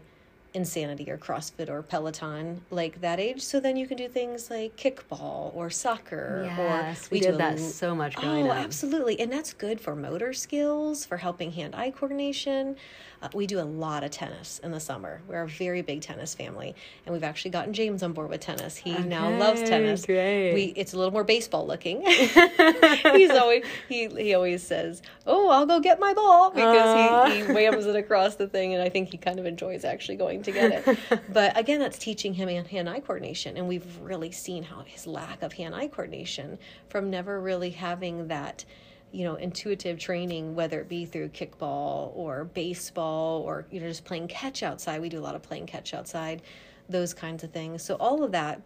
insanity 0.54 1.10
or 1.10 1.18
CrossFit 1.18 1.70
or 1.70 1.82
Peloton 1.84 2.62
like 2.72 3.02
that 3.02 3.20
age. 3.20 3.42
So 3.42 3.60
then 3.60 3.78
you 3.78 3.88
can 3.88 3.98
do 3.98 4.08
things 4.08 4.50
like 4.50 4.76
kickball 4.76 5.54
or 5.56 5.70
soccer 5.70 6.44
Yes, 6.46 7.06
or 7.06 7.10
we 7.12 7.20
do 7.20 7.28
did 7.28 7.36
a 7.36 7.38
that 7.38 7.60
so 7.60 7.94
much 7.96 8.16
growing 8.16 8.48
oh, 8.48 8.52
up. 8.52 8.58
absolutely. 8.58 9.20
And 9.20 9.32
that's 9.32 9.54
good 9.54 9.80
for 9.80 9.96
motor 9.96 10.34
skills, 10.34 11.06
for 11.06 11.18
helping 11.18 11.52
hand 11.52 11.76
eye 11.76 11.92
coordination. 11.92 12.76
Uh, 13.22 13.30
we 13.34 13.48
do 13.48 13.60
a 13.60 13.64
lot 13.64 14.04
of 14.04 14.12
tennis 14.12 14.60
in 14.64 14.72
the 14.72 14.80
summer. 14.80 15.22
We're 15.28 15.44
a 15.44 15.48
very 15.48 15.82
big 15.82 16.02
tennis 16.02 16.34
family. 16.34 16.76
And 17.06 17.14
we've 17.14 17.24
actually 17.24 17.52
gotten 17.52 17.74
James 17.74 18.04
on 18.04 18.14
board 18.14 18.30
with 18.30 18.42
tennis. 18.42 18.76
He 18.76 18.98
now 18.98 19.30
loves 19.38 19.62
tennis. 19.62 20.06
great. 20.06 20.54
We 20.54 20.64
it's 20.76 20.94
a 20.94 20.98
little 20.98 21.12
more 21.12 21.24
baseball 21.24 21.66
looking. 21.66 22.02
He's 22.06 23.32
always 23.32 23.66
he 23.88 24.08
he 24.08 24.34
always 24.34 24.64
says, 24.64 25.02
"Oh, 25.26 25.50
I'll 25.50 25.66
go 25.66 25.80
get 25.80 26.00
my 26.00 26.14
ball" 26.14 26.52
because 26.52 27.32
he, 27.34 27.38
he 27.38 27.54
whams 27.54 27.86
it 27.86 27.96
across 27.96 28.36
the 28.36 28.48
thing 28.48 28.74
and 28.74 28.82
I 28.82 28.90
think 28.90 29.10
he 29.10 29.18
kind 29.18 29.40
of 29.40 29.46
enjoys 29.46 29.84
actually 29.84 30.16
going 30.18 30.44
to 30.44 30.52
get 30.52 30.88
it. 30.88 31.00
but 31.34 31.58
again, 31.58 31.80
that's 31.80 31.98
teaching 31.98 32.34
him 32.34 32.50
hand-eye 32.66 33.02
coordination 33.02 33.58
and 33.58 33.68
we've 33.68 34.00
really 34.02 34.32
seen 34.32 34.64
how 34.64 34.84
his 34.86 35.06
lack 35.06 35.44
of 35.44 35.54
hand-eye 35.54 35.88
coordination 35.88 36.58
from 36.90 37.10
never 37.10 37.40
really 37.40 37.72
having 37.72 38.28
that 38.28 38.66
you 39.12 39.24
know 39.24 39.36
intuitive 39.36 39.98
training 40.00 40.54
whether 40.56 40.80
it 40.80 40.88
be 40.88 41.06
through 41.06 41.30
kickball 41.30 42.12
or 42.16 42.46
baseball 42.46 43.42
or 43.42 43.66
you 43.72 43.80
know 43.80 43.88
just 43.88 44.06
playing 44.06 44.28
catch 44.28 44.64
outside. 44.64 45.02
We 45.02 45.10
do 45.10 45.20
a 45.20 45.22
lot 45.22 45.36
of 45.36 45.42
playing 45.42 45.66
catch 45.66 45.94
outside 45.94 46.42
those 46.88 47.14
kinds 47.14 47.44
of 47.44 47.52
things. 47.52 47.84
So 47.84 47.96
all 47.96 48.24
of 48.24 48.32
that 48.32 48.62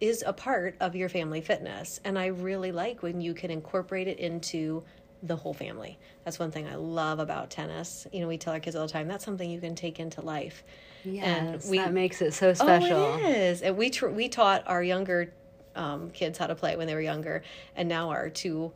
is 0.00 0.22
a 0.26 0.32
part 0.32 0.76
of 0.80 0.94
your 0.94 1.08
family 1.08 1.40
fitness. 1.40 2.00
And 2.04 2.18
i 2.18 2.26
really 2.26 2.72
like 2.72 3.02
when 3.02 3.20
you 3.20 3.32
can 3.32 3.50
incorporate 3.50 4.08
it 4.08 4.18
into 4.18 4.82
the 5.22 5.36
whole 5.36 5.54
family. 5.54 5.98
That's 6.24 6.38
one 6.38 6.50
thing 6.50 6.66
i 6.66 6.74
love 6.74 7.18
about 7.18 7.50
tennis. 7.50 8.06
You 8.12 8.20
know 8.20 8.28
we 8.28 8.36
tell 8.38 8.52
our 8.52 8.60
kids 8.60 8.76
all 8.76 8.86
the 8.86 8.92
time 8.92 9.08
that's 9.08 9.24
something 9.24 9.50
you 9.50 9.60
can 9.60 9.74
take 9.74 10.00
into 10.00 10.20
life. 10.20 10.64
Yes, 11.04 11.68
we- 11.68 11.78
that 11.78 11.92
makes 11.92 12.22
it 12.22 12.32
so 12.32 12.54
special. 12.54 12.96
Oh, 12.98 13.18
it 13.18 13.36
is. 13.36 13.62
And 13.62 13.76
we 13.76 13.90
tr- 13.90 14.08
we 14.08 14.28
taught 14.28 14.62
our 14.66 14.82
younger 14.82 15.32
um, 15.76 16.10
kids 16.10 16.38
how 16.38 16.46
to 16.46 16.54
play 16.54 16.76
when 16.76 16.86
they 16.86 16.94
were 16.94 17.00
younger, 17.00 17.42
and 17.76 17.88
now 17.88 18.10
our 18.10 18.28
two 18.30 18.72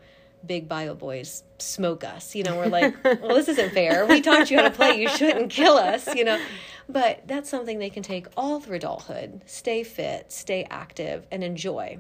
big 0.47 0.68
bio 0.68 0.95
boys 0.95 1.42
smoke 1.59 2.04
us. 2.04 2.35
You 2.35 2.45
know, 2.45 2.57
we're 2.57 2.66
like, 2.66 2.95
well, 3.04 3.35
this 3.35 3.49
isn't 3.49 3.73
fair. 3.73 4.07
We 4.07 4.21
taught 4.21 4.50
you 4.50 4.59
how 4.59 4.64
to 4.64 4.71
play. 4.71 5.00
You 5.00 5.09
shouldn't 5.09 5.50
kill 5.50 5.75
us. 5.75 6.14
You 6.14 6.25
know, 6.25 6.40
but 6.88 7.23
that's 7.26 7.50
something 7.50 7.78
they 7.78 7.90
can 7.90 8.02
take 8.02 8.26
all 8.37 8.61
through 8.61 8.76
adulthood. 8.76 9.42
Stay 9.47 9.83
fit, 9.83 10.33
stay 10.33 10.66
active, 10.71 11.26
and 11.30 11.45
enjoy. 11.45 11.99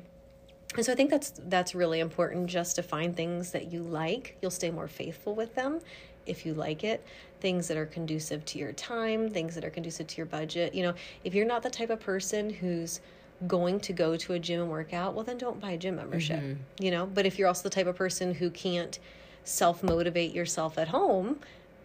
And 0.76 0.84
so 0.84 0.92
I 0.92 0.94
think 0.94 1.10
that's 1.10 1.32
that's 1.46 1.74
really 1.74 2.00
important 2.00 2.46
just 2.46 2.76
to 2.76 2.82
find 2.82 3.16
things 3.16 3.52
that 3.52 3.72
you 3.72 3.82
like. 3.82 4.36
You'll 4.42 4.50
stay 4.50 4.70
more 4.70 4.88
faithful 4.88 5.34
with 5.34 5.54
them 5.54 5.80
if 6.26 6.44
you 6.44 6.54
like 6.54 6.84
it. 6.84 7.04
Things 7.40 7.68
that 7.68 7.76
are 7.76 7.86
conducive 7.86 8.44
to 8.46 8.58
your 8.58 8.72
time, 8.72 9.30
things 9.30 9.54
that 9.54 9.64
are 9.64 9.70
conducive 9.70 10.06
to 10.08 10.16
your 10.16 10.26
budget. 10.26 10.74
You 10.74 10.82
know, 10.84 10.94
if 11.24 11.34
you're 11.34 11.46
not 11.46 11.62
the 11.62 11.70
type 11.70 11.90
of 11.90 12.00
person 12.00 12.50
who's 12.50 13.00
going 13.46 13.80
to 13.80 13.92
go 13.92 14.16
to 14.16 14.32
a 14.32 14.38
gym 14.38 14.60
and 14.60 14.70
work 14.70 14.92
out, 14.92 15.14
well 15.14 15.24
then 15.24 15.38
don't 15.38 15.60
buy 15.60 15.72
a 15.72 15.78
gym 15.78 15.96
membership. 15.96 16.42
You 16.80 16.90
know, 16.90 17.06
but 17.06 17.26
if 17.26 17.38
you're 17.38 17.48
also 17.48 17.62
the 17.62 17.74
type 17.74 17.86
of 17.86 17.96
person 17.96 18.34
who 18.34 18.50
can't 18.50 18.98
self 19.44 19.82
motivate 19.82 20.34
yourself 20.34 20.78
at 20.78 20.88
home, 20.88 21.38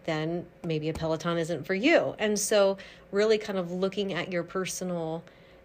then 0.04 0.46
maybe 0.64 0.88
a 0.88 0.92
Peloton 0.92 1.38
isn't 1.38 1.64
for 1.66 1.74
you. 1.74 2.14
And 2.18 2.38
so 2.38 2.76
really 3.10 3.38
kind 3.38 3.58
of 3.58 3.70
looking 3.70 4.12
at 4.12 4.30
your 4.30 4.42
personal 4.42 5.22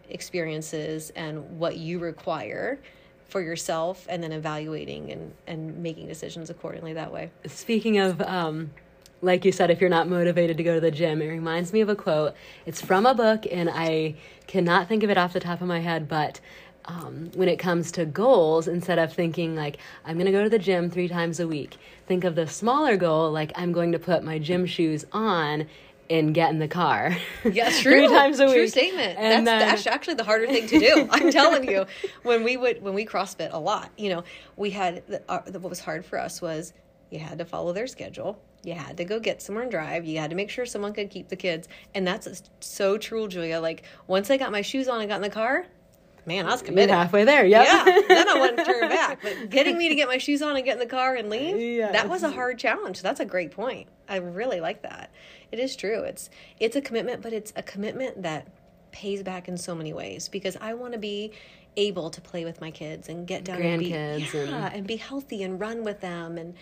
experiences 0.09 1.11
and 1.11 1.59
what 1.59 1.77
you 1.77 1.99
require 1.99 2.79
for 3.27 3.41
yourself 3.41 4.07
and 4.09 4.23
then 4.23 4.31
evaluating 4.31 5.11
and, 5.11 5.33
and 5.45 5.77
making 5.77 6.07
decisions 6.07 6.49
accordingly 6.49 6.93
that 6.93 7.11
way. 7.11 7.31
Speaking 7.45 7.99
of, 7.99 8.21
um, 8.21 8.71
like 9.21 9.43
you 9.45 9.51
said, 9.51 9.69
if 9.69 9.81
you're 9.81 9.89
not 9.89 10.07
motivated 10.07 10.57
to 10.57 10.63
go 10.63 10.75
to 10.75 10.81
the 10.81 10.91
gym, 10.91 11.21
it 11.21 11.27
reminds 11.27 11.73
me 11.73 11.81
of 11.81 11.89
a 11.89 11.95
quote. 11.95 12.33
It's 12.65 12.81
from 12.81 13.05
a 13.05 13.13
book, 13.13 13.45
and 13.51 13.69
I 13.69 14.15
cannot 14.47 14.87
think 14.87 15.03
of 15.03 15.09
it 15.09 15.17
off 15.17 15.33
the 15.33 15.39
top 15.39 15.61
of 15.61 15.67
my 15.67 15.79
head, 15.79 16.07
but 16.07 16.39
um, 16.85 17.29
when 17.35 17.49
it 17.49 17.57
comes 17.59 17.91
to 17.93 18.05
goals, 18.05 18.67
instead 18.67 18.97
of 18.97 19.13
thinking 19.13 19.55
like, 19.55 19.77
I'm 20.05 20.15
going 20.15 20.25
to 20.25 20.31
go 20.31 20.43
to 20.43 20.49
the 20.49 20.57
gym 20.59 20.89
three 20.89 21.07
times 21.07 21.39
a 21.39 21.47
week, 21.47 21.77
think 22.07 22.23
of 22.23 22.35
the 22.35 22.47
smaller 22.47 22.97
goal 22.97 23.31
like, 23.31 23.51
I'm 23.55 23.71
going 23.73 23.91
to 23.91 23.99
put 23.99 24.23
my 24.23 24.39
gym 24.39 24.65
shoes 24.65 25.05
on 25.11 25.67
and 26.09 26.33
get 26.33 26.49
in 26.49 26.57
the 26.57 26.67
car. 26.67 27.15
Yeah, 27.43 27.69
true. 27.81 28.07
three 28.07 28.07
times 28.07 28.39
a 28.39 28.47
true 28.47 28.61
week. 28.61 28.69
statement. 28.71 29.19
And 29.19 29.45
that's, 29.45 29.59
then- 29.59 29.69
that's 29.69 29.85
actually 29.87 30.15
the 30.15 30.23
harder 30.23 30.47
thing 30.47 30.65
to 30.67 30.79
do. 30.79 31.07
I'm 31.11 31.29
telling 31.31 31.69
you, 31.69 31.85
when 32.23 32.43
we 32.43 32.57
would 32.57 32.81
when 32.81 32.95
we 32.95 33.05
CrossFit 33.05 33.49
a 33.53 33.59
lot, 33.59 33.91
you 33.97 34.09
know, 34.09 34.23
we 34.55 34.71
had 34.71 35.05
the, 35.07 35.21
uh, 35.29 35.41
the, 35.45 35.59
what 35.59 35.69
was 35.69 35.79
hard 35.79 36.03
for 36.05 36.17
us 36.19 36.41
was 36.41 36.73
you 37.11 37.19
had 37.19 37.37
to 37.37 37.45
follow 37.45 37.71
their 37.73 37.85
schedule. 37.87 38.41
You 38.63 38.73
had 38.73 38.97
to 38.97 39.05
go 39.05 39.19
get 39.19 39.41
somewhere 39.41 39.63
and 39.63 39.71
drive. 39.71 40.05
You 40.05 40.19
had 40.19 40.29
to 40.31 40.35
make 40.35 40.49
sure 40.49 40.65
someone 40.65 40.93
could 40.93 41.09
keep 41.09 41.29
the 41.29 41.35
kids, 41.37 41.67
and 41.95 42.05
that's 42.05 42.43
so 42.59 42.97
true, 42.97 43.27
Julia. 43.27 43.59
Like 43.61 43.83
once 44.07 44.29
I 44.29 44.37
got 44.37 44.51
my 44.51 44.61
shoes 44.61 44.87
on 44.87 44.99
and 44.99 45.09
got 45.09 45.15
in 45.15 45.21
the 45.21 45.29
car, 45.29 45.65
man, 46.25 46.45
I 46.45 46.51
was 46.51 46.61
You're 46.61 46.67
committed. 46.67 46.89
halfway 46.95 47.23
there. 47.23 47.45
Yep. 47.45 47.65
Yeah, 47.65 48.01
then 48.07 48.27
I 48.29 48.39
wouldn't 48.39 48.65
turn 48.65 48.89
back. 48.89 49.19
But 49.23 49.49
getting 49.49 49.77
me 49.77 49.87
to 49.89 49.95
get 49.95 50.07
my 50.09 50.17
shoes 50.17 50.41
on 50.41 50.55
and 50.57 50.65
get 50.65 50.73
in 50.73 50.79
the 50.79 50.85
car 50.85 51.15
and 51.15 51.29
leave, 51.29 51.57
Yeah. 51.57 51.91
that 51.93 52.09
was 52.09 52.23
a 52.23 52.29
hard 52.31 52.59
challenge. 52.59 53.01
That's 53.01 53.19
a 53.21 53.25
great 53.25 53.51
point. 53.51 53.87
I 54.09 54.17
really 54.17 54.59
like 54.59 54.81
that. 54.83 55.11
It 55.51 55.59
is 55.59 55.75
true. 55.75 56.03
It's 56.03 56.29
it's 56.59 56.75
a 56.75 56.81
commitment, 56.81 57.21
but 57.21 57.31
it's 57.33 57.53
a 57.55 57.63
commitment 57.63 58.23
that 58.23 58.47
pays 58.91 59.23
back 59.23 59.47
in 59.47 59.55
so 59.57 59.73
many 59.73 59.93
ways 59.93 60.27
because 60.27 60.57
I 60.59 60.73
want 60.73 60.93
to 60.93 60.99
be 60.99 61.31
able 61.77 62.09
to 62.09 62.19
play 62.19 62.43
with 62.43 62.59
my 62.59 62.71
kids 62.71 63.07
and 63.07 63.25
get 63.27 63.43
down 63.45 63.61
and 63.61 63.79
be 63.79 63.85
yeah, 63.89 64.17
and- 64.33 64.73
and 64.75 64.87
be 64.87 64.97
healthy 64.97 65.43
and 65.43 65.59
run 65.59 65.83
with 65.83 66.01
them 66.01 66.37
and 66.37 66.55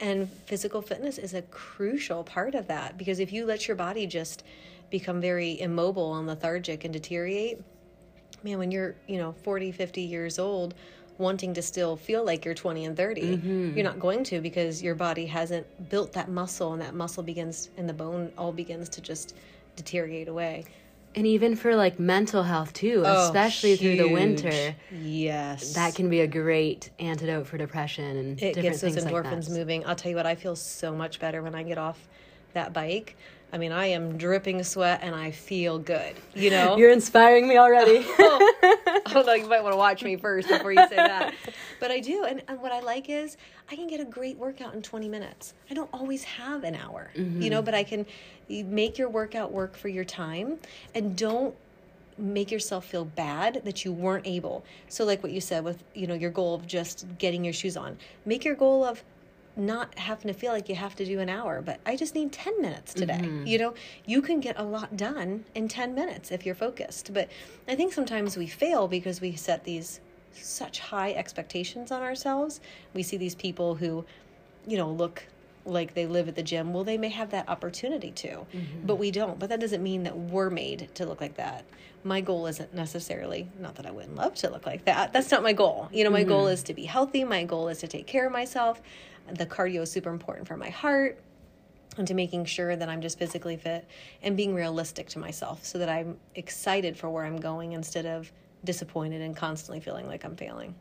and 0.00 0.30
physical 0.46 0.80
fitness 0.80 1.18
is 1.18 1.34
a 1.34 1.42
crucial 1.42 2.24
part 2.24 2.54
of 2.54 2.66
that 2.66 2.96
because 2.96 3.20
if 3.20 3.32
you 3.32 3.44
let 3.44 3.68
your 3.68 3.76
body 3.76 4.06
just 4.06 4.42
become 4.90 5.20
very 5.20 5.60
immobile 5.60 6.16
and 6.16 6.26
lethargic 6.26 6.84
and 6.84 6.92
deteriorate 6.92 7.62
man 8.42 8.58
when 8.58 8.70
you're 8.70 8.96
you 9.06 9.18
know 9.18 9.32
40 9.44 9.70
50 9.72 10.00
years 10.00 10.38
old 10.38 10.74
wanting 11.18 11.52
to 11.52 11.60
still 11.60 11.96
feel 11.96 12.24
like 12.24 12.44
you're 12.46 12.54
20 12.54 12.86
and 12.86 12.96
30 12.96 13.20
mm-hmm. 13.20 13.74
you're 13.76 13.84
not 13.84 14.00
going 14.00 14.24
to 14.24 14.40
because 14.40 14.82
your 14.82 14.94
body 14.94 15.26
hasn't 15.26 15.66
built 15.90 16.12
that 16.14 16.30
muscle 16.30 16.72
and 16.72 16.80
that 16.80 16.94
muscle 16.94 17.22
begins 17.22 17.68
and 17.76 17.88
the 17.88 17.92
bone 17.92 18.32
all 18.38 18.52
begins 18.52 18.88
to 18.88 19.00
just 19.00 19.36
deteriorate 19.76 20.28
away 20.28 20.64
And 21.14 21.26
even 21.26 21.56
for 21.56 21.74
like 21.74 21.98
mental 21.98 22.44
health 22.44 22.72
too, 22.72 23.02
Oh, 23.04 23.26
especially 23.26 23.76
through 23.76 23.96
the 23.96 24.08
winter, 24.08 24.76
yes 24.92 25.74
that 25.74 25.94
can 25.94 26.08
be 26.08 26.20
a 26.20 26.26
great 26.26 26.90
antidote 26.98 27.46
for 27.46 27.58
depression 27.58 28.16
and 28.16 28.42
it 28.42 28.54
different 28.54 28.62
gets 28.62 28.80
those 28.80 28.94
things 28.94 29.04
like 29.04 29.14
endorphins 29.14 29.48
that. 29.48 29.54
moving 29.58 29.84
i'll 29.86 29.94
tell 29.94 30.10
you 30.10 30.16
what 30.16 30.26
i 30.26 30.34
feel 30.34 30.56
so 30.56 30.94
much 30.94 31.20
better 31.20 31.42
when 31.42 31.54
i 31.54 31.62
get 31.62 31.76
off 31.76 32.08
that 32.54 32.72
bike 32.72 33.14
i 33.52 33.58
mean 33.58 33.70
i 33.70 33.86
am 33.86 34.16
dripping 34.16 34.62
sweat 34.62 35.00
and 35.02 35.14
i 35.14 35.30
feel 35.30 35.78
good 35.78 36.14
you 36.34 36.50
know 36.50 36.76
You're 36.78 36.90
inspiring 36.90 37.46
me 37.48 37.58
already. 37.58 38.04
Oh, 38.18 38.52
oh, 38.62 39.00
Although 39.16 39.34
you 39.34 39.48
might 39.48 39.62
want 39.62 39.74
to 39.74 39.78
watch 39.78 40.02
me 40.02 40.16
first 40.16 40.48
before 40.48 40.72
you 40.72 40.86
say 40.88 40.96
that. 40.96 41.34
But 41.80 41.90
I 41.90 41.98
do. 41.98 42.24
And, 42.24 42.42
and 42.46 42.60
what 42.60 42.72
I 42.72 42.80
like 42.80 43.08
is 43.08 43.36
I 43.70 43.74
can 43.74 43.88
get 43.88 44.00
a 44.00 44.04
great 44.04 44.36
workout 44.36 44.74
in 44.74 44.82
20 44.82 45.08
minutes. 45.08 45.54
I 45.70 45.74
don't 45.74 45.90
always 45.92 46.22
have 46.24 46.62
an 46.62 46.76
hour, 46.76 47.10
you 47.14 47.50
know, 47.50 47.56
mm-hmm. 47.56 47.64
but 47.64 47.74
I 47.74 47.82
can 47.82 48.06
make 48.48 48.98
your 48.98 49.08
workout 49.08 49.50
work 49.50 49.76
for 49.76 49.88
your 49.88 50.04
time 50.04 50.58
and 50.94 51.16
don't 51.16 51.54
make 52.18 52.50
yourself 52.50 52.84
feel 52.84 53.06
bad 53.06 53.62
that 53.64 53.84
you 53.84 53.92
weren't 53.92 54.26
able. 54.26 54.64
So 54.88 55.04
like 55.04 55.22
what 55.22 55.32
you 55.32 55.40
said 55.40 55.64
with, 55.64 55.82
you 55.94 56.06
know, 56.06 56.14
your 56.14 56.30
goal 56.30 56.54
of 56.54 56.66
just 56.66 57.06
getting 57.18 57.42
your 57.44 57.54
shoes 57.54 57.76
on. 57.76 57.96
Make 58.26 58.44
your 58.44 58.54
goal 58.54 58.84
of 58.84 59.02
not 59.56 59.98
having 59.98 60.32
to 60.32 60.38
feel 60.38 60.52
like 60.52 60.68
you 60.68 60.74
have 60.74 60.94
to 60.96 61.04
do 61.04 61.18
an 61.20 61.28
hour, 61.28 61.60
but 61.60 61.80
I 61.84 61.96
just 61.96 62.14
need 62.14 62.32
10 62.32 62.60
minutes 62.60 62.94
today. 62.94 63.20
Mm-hmm. 63.22 63.46
You 63.46 63.58
know, 63.58 63.74
you 64.06 64.22
can 64.22 64.40
get 64.40 64.58
a 64.58 64.62
lot 64.62 64.96
done 64.96 65.44
in 65.54 65.68
10 65.68 65.94
minutes 65.94 66.30
if 66.30 66.46
you're 66.46 66.54
focused. 66.54 67.12
But 67.12 67.28
I 67.68 67.74
think 67.74 67.92
sometimes 67.92 68.36
we 68.36 68.46
fail 68.46 68.86
because 68.86 69.20
we 69.20 69.34
set 69.34 69.64
these 69.64 70.00
such 70.32 70.80
high 70.80 71.12
expectations 71.12 71.90
on 71.90 72.02
ourselves. 72.02 72.60
We 72.94 73.02
see 73.02 73.16
these 73.16 73.34
people 73.34 73.74
who, 73.74 74.04
you 74.66 74.76
know, 74.76 74.90
look 74.90 75.24
like 75.64 75.94
they 75.94 76.06
live 76.06 76.28
at 76.28 76.34
the 76.34 76.42
gym. 76.42 76.72
Well, 76.72 76.84
they 76.84 76.98
may 76.98 77.10
have 77.10 77.30
that 77.30 77.48
opportunity 77.48 78.10
to, 78.12 78.28
mm-hmm. 78.28 78.86
but 78.86 78.96
we 78.96 79.10
don't. 79.10 79.38
But 79.38 79.50
that 79.50 79.60
doesn't 79.60 79.82
mean 79.82 80.04
that 80.04 80.16
we're 80.16 80.50
made 80.50 80.88
to 80.94 81.06
look 81.06 81.20
like 81.20 81.36
that. 81.36 81.64
My 82.02 82.20
goal 82.20 82.46
isn't 82.46 82.72
necessarily, 82.74 83.46
not 83.58 83.74
that 83.74 83.86
I 83.86 83.90
wouldn't 83.90 84.16
love 84.16 84.34
to 84.36 84.50
look 84.50 84.64
like 84.64 84.86
that. 84.86 85.12
That's 85.12 85.30
not 85.30 85.42
my 85.42 85.52
goal. 85.52 85.88
You 85.92 86.04
know, 86.04 86.10
my 86.10 86.24
goal 86.24 86.44
mm-hmm. 86.44 86.54
is 86.54 86.62
to 86.64 86.74
be 86.74 86.84
healthy. 86.84 87.24
My 87.24 87.44
goal 87.44 87.68
is 87.68 87.78
to 87.80 87.88
take 87.88 88.06
care 88.06 88.26
of 88.26 88.32
myself. 88.32 88.80
The 89.30 89.46
cardio 89.46 89.82
is 89.82 89.90
super 89.90 90.10
important 90.10 90.48
for 90.48 90.56
my 90.56 90.70
heart 90.70 91.18
and 91.98 92.06
to 92.08 92.14
making 92.14 92.46
sure 92.46 92.74
that 92.74 92.88
I'm 92.88 93.02
just 93.02 93.18
physically 93.18 93.56
fit 93.56 93.86
and 94.22 94.36
being 94.36 94.54
realistic 94.54 95.08
to 95.10 95.18
myself 95.18 95.64
so 95.64 95.78
that 95.78 95.88
I'm 95.88 96.16
excited 96.34 96.96
for 96.96 97.10
where 97.10 97.24
I'm 97.24 97.38
going 97.38 97.72
instead 97.72 98.06
of 98.06 98.32
disappointed 98.64 99.20
and 99.22 99.36
constantly 99.36 99.80
feeling 99.80 100.06
like 100.06 100.24
I'm 100.24 100.36
failing. 100.36 100.74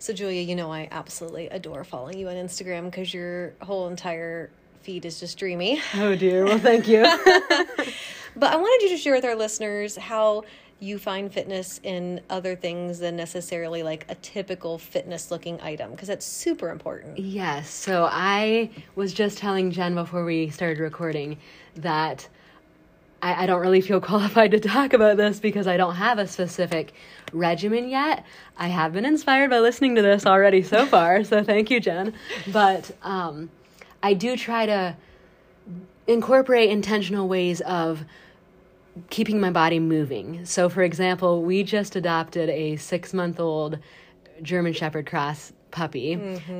So, 0.00 0.12
Julia, 0.12 0.42
you 0.42 0.54
know 0.54 0.72
I 0.72 0.88
absolutely 0.90 1.48
adore 1.48 1.84
following 1.84 2.18
you 2.18 2.28
on 2.28 2.36
Instagram 2.36 2.84
because 2.84 3.12
your 3.12 3.54
whole 3.60 3.88
entire 3.88 4.50
feed 4.82 5.04
is 5.04 5.18
just 5.18 5.38
dreamy. 5.38 5.82
oh 5.94 6.14
dear. 6.14 6.44
Well, 6.44 6.58
thank 6.58 6.86
you. 6.86 7.04
But 8.38 8.52
I 8.52 8.56
wanted 8.56 8.84
you 8.84 8.96
to 8.96 9.02
share 9.02 9.14
with 9.14 9.24
our 9.24 9.34
listeners 9.34 9.96
how 9.96 10.44
you 10.78 11.00
find 11.00 11.32
fitness 11.32 11.80
in 11.82 12.20
other 12.30 12.54
things 12.54 13.00
than 13.00 13.16
necessarily 13.16 13.82
like 13.82 14.06
a 14.08 14.14
typical 14.16 14.78
fitness 14.78 15.32
looking 15.32 15.60
item 15.60 15.90
because 15.90 16.06
that's 16.06 16.24
super 16.24 16.70
important. 16.70 17.18
Yes. 17.18 17.68
So 17.68 18.08
I 18.08 18.70
was 18.94 19.12
just 19.12 19.38
telling 19.38 19.72
Jen 19.72 19.96
before 19.96 20.24
we 20.24 20.50
started 20.50 20.78
recording 20.78 21.38
that 21.74 22.28
I, 23.22 23.44
I 23.44 23.46
don't 23.46 23.60
really 23.60 23.80
feel 23.80 24.00
qualified 24.12 24.50
to 24.52 24.60
talk 24.60 24.92
about 24.92 25.16
this 25.16 25.40
because 25.40 25.66
I 25.66 25.76
don't 25.76 25.96
have 25.96 26.18
a 26.18 26.26
specific 26.26 26.92
regimen 27.32 27.88
yet. 27.88 28.24
I 28.56 28.68
have 28.68 28.92
been 28.92 29.04
inspired 29.04 29.50
by 29.50 29.58
listening 29.60 29.94
to 29.96 30.02
this 30.02 30.26
already 30.26 30.62
so 30.62 30.86
far. 30.94 31.24
so 31.24 31.42
thank 31.42 31.70
you, 31.70 31.80
Jen. 31.80 32.14
But 32.52 32.90
um, 33.02 33.50
I 34.02 34.14
do 34.14 34.36
try 34.36 34.66
to 34.66 34.96
incorporate 36.06 36.70
intentional 36.70 37.28
ways 37.28 37.60
of 37.62 38.04
keeping 39.10 39.40
my 39.40 39.50
body 39.50 39.78
moving. 39.78 40.44
So, 40.44 40.68
for 40.68 40.82
example, 40.82 41.42
we 41.42 41.62
just 41.62 41.94
adopted 41.96 42.48
a 42.48 42.76
six 42.76 43.14
month 43.14 43.38
old 43.38 43.78
German 44.42 44.72
Shepherd 44.72 45.06
Cross 45.06 45.52
puppy 45.70 46.16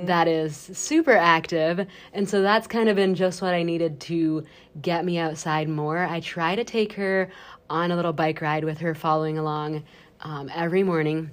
that 0.06 0.28
is 0.28 0.56
super 0.56 1.16
active. 1.16 1.86
And 2.12 2.28
so 2.28 2.42
that's 2.42 2.66
kind 2.66 2.88
of 2.88 2.96
been 2.96 3.14
just 3.14 3.40
what 3.42 3.54
I 3.54 3.62
needed 3.62 4.00
to 4.00 4.44
get 4.80 5.04
me 5.04 5.18
outside 5.18 5.68
more. 5.68 5.98
I 6.04 6.20
try 6.20 6.54
to 6.54 6.64
take 6.64 6.92
her 6.94 7.30
on 7.70 7.90
a 7.90 7.96
little 7.96 8.12
bike 8.12 8.40
ride 8.40 8.64
with 8.64 8.78
her 8.78 8.94
following 8.94 9.38
along 9.38 9.84
um, 10.20 10.50
every 10.54 10.82
morning 10.82 11.30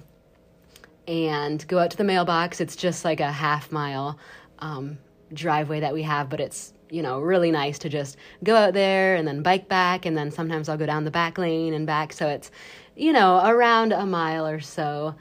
and 1.08 1.66
go 1.68 1.78
out 1.78 1.90
to 1.90 1.96
the 1.96 2.04
mailbox. 2.04 2.60
It's 2.60 2.76
just 2.76 3.04
like 3.04 3.20
a 3.20 3.30
half 3.30 3.70
mile 3.72 4.18
um, 4.58 4.98
driveway 5.32 5.80
that 5.80 5.92
we 5.92 6.02
have, 6.02 6.28
but 6.28 6.40
it's 6.40 6.72
you 6.88 7.02
know 7.02 7.18
really 7.18 7.50
nice 7.50 7.80
to 7.80 7.88
just 7.88 8.16
go 8.44 8.54
out 8.54 8.72
there 8.72 9.16
and 9.16 9.26
then 9.26 9.42
bike 9.42 9.68
back, 9.68 10.06
and 10.06 10.16
then 10.16 10.30
sometimes 10.30 10.68
I'll 10.68 10.76
go 10.76 10.86
down 10.86 11.04
the 11.04 11.10
back 11.10 11.38
lane 11.38 11.74
and 11.74 11.86
back. 11.86 12.12
So 12.12 12.28
it's 12.28 12.50
you 12.96 13.12
know 13.12 13.42
around 13.44 13.92
a 13.92 14.06
mile 14.06 14.46
or 14.46 14.60
so 14.60 15.14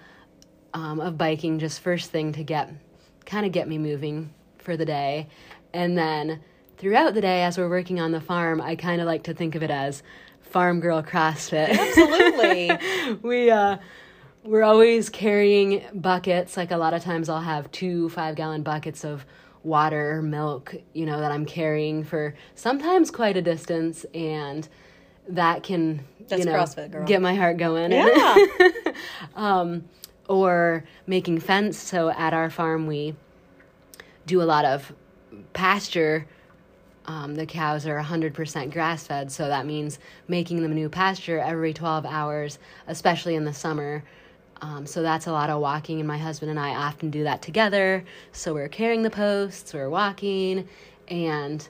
um, 0.76 1.00
of 1.00 1.18
biking 1.18 1.58
just 1.58 1.80
first 1.80 2.12
thing 2.12 2.34
to 2.34 2.44
get 2.44 2.72
kind 3.26 3.46
of 3.46 3.52
get 3.52 3.68
me 3.68 3.80
moving 3.80 4.32
for 4.60 4.78
the 4.78 4.86
day, 4.86 5.28
and 5.74 5.98
then 5.98 6.42
throughout 6.78 7.14
the 7.16 7.22
day 7.22 7.42
as 7.44 7.58
we're 7.58 7.70
working 7.70 8.00
on 8.00 8.12
the 8.12 8.22
farm, 8.22 8.62
I 8.62 8.76
kind 8.76 9.02
of 9.02 9.08
like 9.08 9.24
to 9.24 9.34
think 9.34 9.56
of 9.56 9.64
it 9.64 9.72
as 9.72 10.04
farm 10.42 10.80
girl 10.80 11.02
CrossFit. 11.02 11.70
Absolutely. 11.70 13.18
we 13.28 13.50
uh 13.50 13.78
we're 14.46 14.64
always 14.64 15.10
carrying 15.10 15.84
buckets 15.94 16.56
like 16.56 16.70
a 16.72 16.78
lot 16.78 16.94
of 16.94 17.04
times 17.04 17.30
i'll 17.30 17.42
have 17.42 17.70
two 17.72 18.10
five 18.10 18.36
gallon 18.36 18.62
buckets 18.62 19.04
of 19.04 19.26
water 19.64 20.22
milk 20.22 20.76
you 20.94 21.06
know 21.06 21.20
that 21.20 21.32
i'm 21.32 21.46
carrying 21.46 22.04
for 22.04 22.36
sometimes 22.54 23.10
quite 23.10 23.36
a 23.36 23.42
distance 23.42 24.06
and 24.14 24.70
that 25.28 25.64
can 25.64 26.06
That's 26.28 26.40
you 26.40 26.46
know 26.46 26.54
CrossFit, 26.54 26.92
girl. 26.92 27.06
get 27.06 27.22
my 27.22 27.34
heart 27.34 27.58
going 27.58 27.92
yeah. 27.92 28.36
or 30.28 30.84
making 31.08 31.40
fence. 31.40 31.78
So 31.78 32.10
at 32.10 32.34
our 32.34 32.50
farm, 32.50 32.88
we 32.88 33.16
do 34.26 34.42
a 34.42 34.44
lot 34.44 34.66
of 34.66 34.94
pasture. 35.54 36.28
Um, 37.06 37.36
the 37.36 37.46
cows 37.46 37.86
are 37.86 38.02
100% 38.02 38.72
grass 38.72 39.06
fed, 39.06 39.32
so 39.32 39.48
that 39.48 39.66
means 39.66 40.00
making 40.28 40.62
them 40.62 40.74
new 40.74 40.90
pasture 40.90 41.40
every 41.40 41.74
12 41.74 42.06
hours, 42.06 42.58
especially 42.88 43.36
in 43.36 43.46
the 43.46 43.54
summer. 43.54 44.04
Um, 44.62 44.86
so 44.88 45.02
that's 45.02 45.28
a 45.28 45.32
lot 45.32 45.50
of 45.50 45.62
walking, 45.62 46.00
and 46.00 46.08
my 46.08 46.18
husband 46.18 46.50
and 46.50 46.60
I 46.60 46.70
often 46.70 47.12
do 47.12 47.24
that 47.24 47.42
together. 47.42 48.04
So 48.32 48.54
we're 48.54 48.70
carrying 48.70 49.04
the 49.04 49.10
posts, 49.10 49.74
we're 49.74 49.90
walking, 49.90 50.68
and 51.08 51.68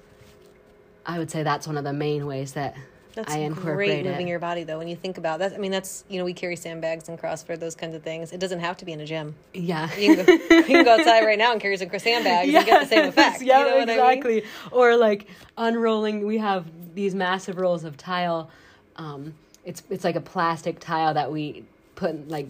I 1.05 1.17
would 1.17 1.29
say 1.29 1.43
that's 1.43 1.67
one 1.67 1.77
of 1.77 1.83
the 1.83 1.93
main 1.93 2.25
ways 2.25 2.53
that 2.53 2.75
That's 3.15 3.33
I 3.33 3.37
incorporate 3.39 4.03
great 4.03 4.05
moving 4.05 4.27
it. 4.27 4.29
your 4.29 4.39
body 4.39 4.63
though. 4.63 4.77
When 4.77 4.87
you 4.89 4.95
think 4.95 5.17
about 5.17 5.39
that, 5.39 5.53
I 5.53 5.57
mean, 5.57 5.71
that's 5.71 6.03
you 6.09 6.19
know 6.19 6.25
we 6.25 6.33
carry 6.33 6.55
sandbags 6.55 7.07
and 7.07 7.17
CrossFit, 7.19 7.59
those 7.59 7.73
kinds 7.75 7.95
of 7.95 8.03
things. 8.03 8.33
It 8.33 8.39
doesn't 8.39 8.59
have 8.59 8.75
to 8.77 8.85
be 8.85 8.91
in 8.91 8.99
a 8.99 9.05
gym. 9.05 9.35
yeah. 9.53 9.89
You 9.95 10.15
can 10.17 10.25
go, 10.25 10.31
you 10.33 10.63
can 10.63 10.85
go 10.85 10.93
outside 10.99 11.25
right 11.25 11.37
now 11.37 11.53
and 11.53 11.61
carry 11.61 11.77
some 11.77 11.89
sandbags 11.97 12.53
and 12.53 12.65
get 12.65 12.81
the 12.81 12.87
same 12.87 13.05
effect. 13.05 13.41
Yeah, 13.41 13.59
you 13.59 13.65
know 13.65 13.75
what 13.77 13.83
I 13.83 13.85
mean? 13.85 13.99
exactly. 13.99 14.43
Or 14.71 14.95
like 14.97 15.27
unrolling. 15.57 16.25
We 16.27 16.37
have 16.39 16.65
these 16.93 17.15
massive 17.15 17.57
rolls 17.57 17.85
of 17.85 17.95
tile. 17.97 18.49
Um, 18.97 19.33
it's 19.63 19.81
it's 19.89 20.03
like 20.03 20.15
a 20.15 20.21
plastic 20.21 20.79
tile 20.79 21.13
that 21.13 21.31
we 21.31 21.63
put 21.95 22.27
like 22.27 22.47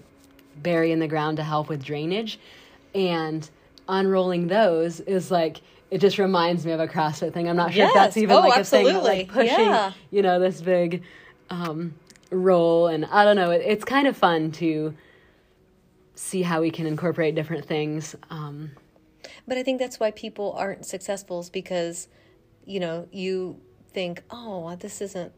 bury 0.58 0.92
in 0.92 1.00
the 1.00 1.08
ground 1.08 1.38
to 1.38 1.44
help 1.44 1.70
with 1.70 1.84
drainage, 1.84 2.40
and 2.96 3.48
unrolling 3.88 4.48
those 4.48 5.00
is 5.02 5.30
like 5.30 5.62
it 5.92 6.00
just 6.00 6.18
reminds 6.18 6.66
me 6.66 6.72
of 6.72 6.80
a 6.80 6.88
CrossFit 6.88 7.34
thing. 7.34 7.48
I'm 7.48 7.56
not 7.56 7.74
sure 7.74 7.86
if 7.88 7.94
that's 7.94 8.18
even 8.18 8.36
Oh, 8.36 8.40
like 8.42 8.60
a 8.60 8.64
thing, 8.64 8.86
like 8.86 8.96
absolutely. 8.96 9.26
pushing, 9.26 9.66
Yeah. 9.66 9.92
you 10.12 10.22
know, 10.22 10.40
this 10.40 10.62
big 10.62 11.04
um, 11.50 11.94
roll, 12.32 12.88
and 12.88 13.06
I 13.06 13.24
don't 13.24 13.36
know. 13.36 13.52
It, 13.52 13.62
it's 13.66 13.86
kind 13.86 14.08
of 14.08 14.18
fun 14.18 14.52
to 14.54 14.96
see 16.16 16.42
how 16.42 16.62
we 16.62 16.72
can 16.72 16.86
incorporate 16.88 17.36
different 17.36 17.66
things. 17.66 18.16
Um, 18.30 18.72
But 19.48 19.58
I 19.58 19.64
think 19.64 19.80
that's 19.80 20.00
why 20.00 20.12
people 20.12 20.54
aren't 20.58 20.86
successful 20.86 21.40
is 21.42 21.50
because, 21.50 22.08
you 22.66 22.80
know, 22.80 23.08
you 23.12 23.60
think, 23.94 24.24
oh, 24.32 24.76
this 24.76 25.02
isn't 25.02 25.34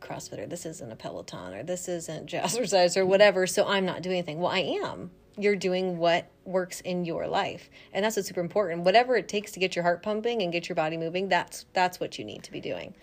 CrossFit 0.00 0.38
or 0.38 0.46
this 0.46 0.64
isn't 0.66 0.90
a 0.92 0.96
Peloton 0.96 1.54
or 1.54 1.62
this 1.62 1.88
isn't 1.88 2.26
jazzercise 2.30 2.96
or 2.96 3.04
whatever, 3.06 3.46
so 3.46 3.66
I'm 3.66 3.84
not 3.84 4.02
doing 4.02 4.16
anything. 4.18 4.38
Well, 4.40 4.50
I 4.52 4.60
am. 4.60 5.10
You're 5.40 5.56
doing 5.56 5.98
what 5.98 6.30
works 6.44 6.80
in 6.80 7.04
your 7.04 7.26
life, 7.26 7.70
and 7.92 8.04
that's 8.04 8.16
what's 8.16 8.28
super 8.28 8.40
important. 8.40 8.84
Whatever 8.84 9.16
it 9.16 9.28
takes 9.28 9.52
to 9.52 9.60
get 9.60 9.74
your 9.76 9.82
heart 9.82 10.02
pumping 10.02 10.42
and 10.42 10.52
get 10.52 10.68
your 10.68 10.76
body 10.76 10.96
moving, 10.96 11.28
that's 11.28 11.66
that's 11.72 12.00
what 12.00 12.18
you 12.18 12.24
need 12.24 12.42
to 12.44 12.52
be 12.52 12.60
doing, 12.60 12.94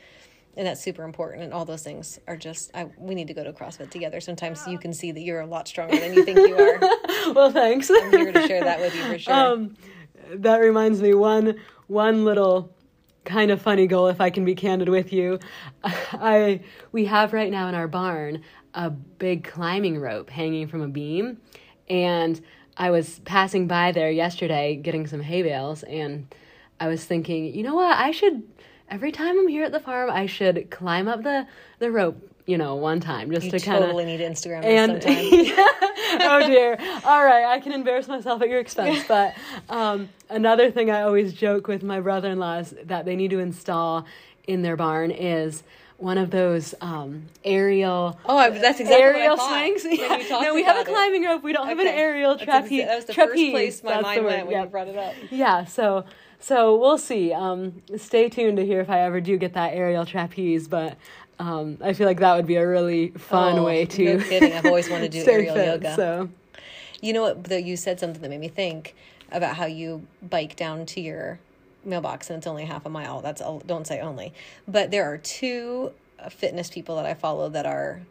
and 0.56 0.67
that's 0.67 0.82
super 0.82 1.03
important. 1.03 1.44
And 1.44 1.53
all 1.53 1.65
those 1.65 1.84
things 1.84 2.20
are 2.27 2.38
just. 2.38 2.72
I, 2.74 2.89
we 2.98 3.15
need 3.15 3.27
to 3.27 3.34
go 3.34 3.44
to 3.44 3.53
CrossFit 3.53 3.89
together. 3.89 4.20
Sometimes 4.20 4.65
you 4.67 4.77
can 4.77 4.94
see 4.94 5.12
that 5.12 5.22
you're 5.22 5.41
a 5.41 5.46
lot 5.46 5.67
stronger 5.67 5.98
than 5.98 6.13
you 6.13 6.24
think 6.24 6.38
you 6.38 6.58
are. 6.58 6.79
well, 7.34 7.51
thanks. 7.51 7.89
I'm 7.89 8.12
here 8.12 8.32
to 8.32 8.48
share 8.48 8.63
that 8.63 8.79
with 8.79 8.96
you 8.96 9.03
for 9.03 9.20
sure. 9.20 9.34
Um, 9.34 9.75
that 10.34 10.58
reminds 10.58 11.01
me 11.01 11.13
one 11.13 11.60
one 11.88 12.25
little 12.25 12.74
kind 13.27 13.51
of 13.51 13.62
funny 13.62 13.88
goal 13.88 14.08
if 14.08 14.22
I 14.22 14.29
can 14.29 14.46
be 14.46 14.56
candid 14.56 14.89
with 14.89 15.13
you. 15.13 15.39
I 15.84 16.62
we 16.91 17.06
have 17.06 17.34
right 17.34 17.51
now 17.51 17.67
in 17.67 17.75
our 17.75 17.88
barn 17.88 18.41
a 18.74 18.89
big 18.89 19.44
climbing 19.44 20.00
rope 20.00 20.29
hanging 20.29 20.67
from 20.67 20.82
a 20.82 20.88
beam 20.88 21.38
and 21.88 22.39
I 22.77 22.91
was 22.91 23.20
passing 23.20 23.67
by 23.67 23.91
there 23.91 24.12
yesterday 24.12 24.75
getting 24.75 25.08
some 25.08 25.22
hay 25.22 25.41
bales 25.41 25.84
and 25.84 26.34
I 26.79 26.88
was 26.88 27.03
thinking, 27.03 27.53
you 27.56 27.63
know 27.63 27.75
what? 27.75 27.98
I 27.98 28.12
should 28.12 28.44
every 28.89 29.12
time 29.12 29.38
I'm 29.39 29.48
here 29.48 29.63
at 29.63 29.72
the 29.72 29.79
farm, 29.79 30.10
I 30.10 30.25
should 30.25 30.70
climb 30.70 31.08
up 31.08 31.24
the 31.24 31.48
the 31.79 31.91
rope, 31.91 32.17
you 32.46 32.58
know, 32.58 32.75
one 32.75 33.00
time 33.00 33.32
just 33.32 33.46
you 33.46 33.51
to 33.51 33.60
kind 33.60 33.84
of 33.84 33.86
totally 33.86 34.06
need 34.06 34.20
Instagram 34.20 34.63
and 34.63 35.03
sometime. 35.03 35.65
oh 36.22 36.48
dear 36.48 36.77
all 37.06 37.24
right 37.24 37.46
i 37.46 37.60
can 37.60 37.72
embarrass 37.72 38.08
myself 38.08 38.41
at 38.41 38.50
your 38.50 38.60
expense 38.60 39.06
but 39.08 39.36
um, 39.70 40.10
another 40.29 40.72
thing 40.72 40.89
i 40.89 41.01
always 41.01 41.34
joke 41.34 41.67
with 41.67 41.84
my 41.84 42.00
brother-in-laws 42.00 42.74
that 42.84 43.06
they 43.06 43.15
need 43.15 43.32
to 43.32 43.39
install 43.39 44.06
in 44.48 44.62
their 44.62 44.75
barn 44.75 45.12
is 45.12 45.63
one 45.98 46.18
of 46.18 46.30
those 46.30 46.75
um, 46.82 47.24
aerial 47.44 48.20
Oh, 48.25 48.38
I, 48.38 48.50
that's 48.51 48.80
exactly 48.80 49.01
aerial 49.04 49.36
what 49.36 49.51
I 49.51 49.72
thought 49.72 49.80
swings. 49.82 50.00
you 50.00 50.30
no, 50.42 50.54
we 50.54 50.63
have 50.63 50.77
a 50.77 50.82
about 50.82 50.89
it. 50.89 50.94
climbing 50.94 51.24
rope. 51.25 51.44
We 51.44 51.54
don't 51.54 51.68
have 51.68 51.80
an 51.80 51.88
aerial 51.88 52.38
trapeze. 52.38 52.86
That 52.86 52.96
was 52.96 53.06
the 53.06 53.13
trapeze. 53.13 53.32
first 53.34 53.51
place 53.51 53.84
my 53.84 53.89
that's 53.92 54.04
mind 54.04 54.25
went 54.25 54.46
when 54.48 54.56
yep. 54.56 54.63
you 54.66 54.70
brought 54.70 54.88
it 54.88 54.98
up. 54.98 55.16
Yeah, 55.32 55.66
so 55.66 56.06
so 56.39 56.77
we'll 56.77 57.00
see. 57.00 57.34
Um, 57.34 57.82
stay 57.98 58.30
tuned 58.30 58.58
to 58.58 58.66
hear 58.66 58.80
if 58.82 58.89
I 58.92 59.00
ever 59.01 59.20
do 59.22 59.38
get 59.38 59.54
that 59.54 59.74
aerial 59.74 60.06
trapeze, 60.06 60.68
but 60.68 60.98
um, 61.39 61.77
I 61.84 61.94
feel 61.94 62.06
like 62.08 62.20
that 62.20 62.36
would 62.36 62.46
be 62.48 62.56
a 62.58 62.68
really 62.68 63.10
fun 63.12 63.58
Oh, 63.60 63.63
way 63.66 63.86
to. 63.86 64.18
No 64.18 64.24
kidding. 64.24 64.54
I've 64.54 64.66
always 64.66 64.89
wanted 64.89 65.12
to 65.13 65.24
do 65.25 65.32
aerial 65.32 65.56
fit, 65.56 65.66
yoga. 65.66 65.96
So 65.96 66.30
You 67.01 67.13
know 67.13 67.24
what? 67.24 67.44
Though 67.46 67.58
you 67.58 67.75
said 67.75 68.00
something 68.00 68.22
that 68.22 68.30
made 68.30 68.39
me 68.39 68.50
think 68.50 68.96
about 69.32 69.56
how 69.58 69.66
you 69.66 70.06
bike 70.22 70.56
down 70.56 70.86
to 70.88 71.01
your 71.01 71.39
mailbox 71.88 72.29
and 72.29 72.38
it's 72.38 72.48
only 72.48 72.65
half 72.65 72.86
a 72.86 72.89
mile. 72.89 73.22
That's 73.22 73.41
don't 73.65 73.88
say 73.88 74.00
only, 74.01 74.34
but 74.67 74.91
there 74.91 75.12
are 75.12 75.17
two 75.17 75.91
fitness 76.29 76.70
people 76.70 76.96
that 76.98 77.06
I 77.06 77.13
follow 77.13 77.50
that 77.50 77.65
are 77.65 78.01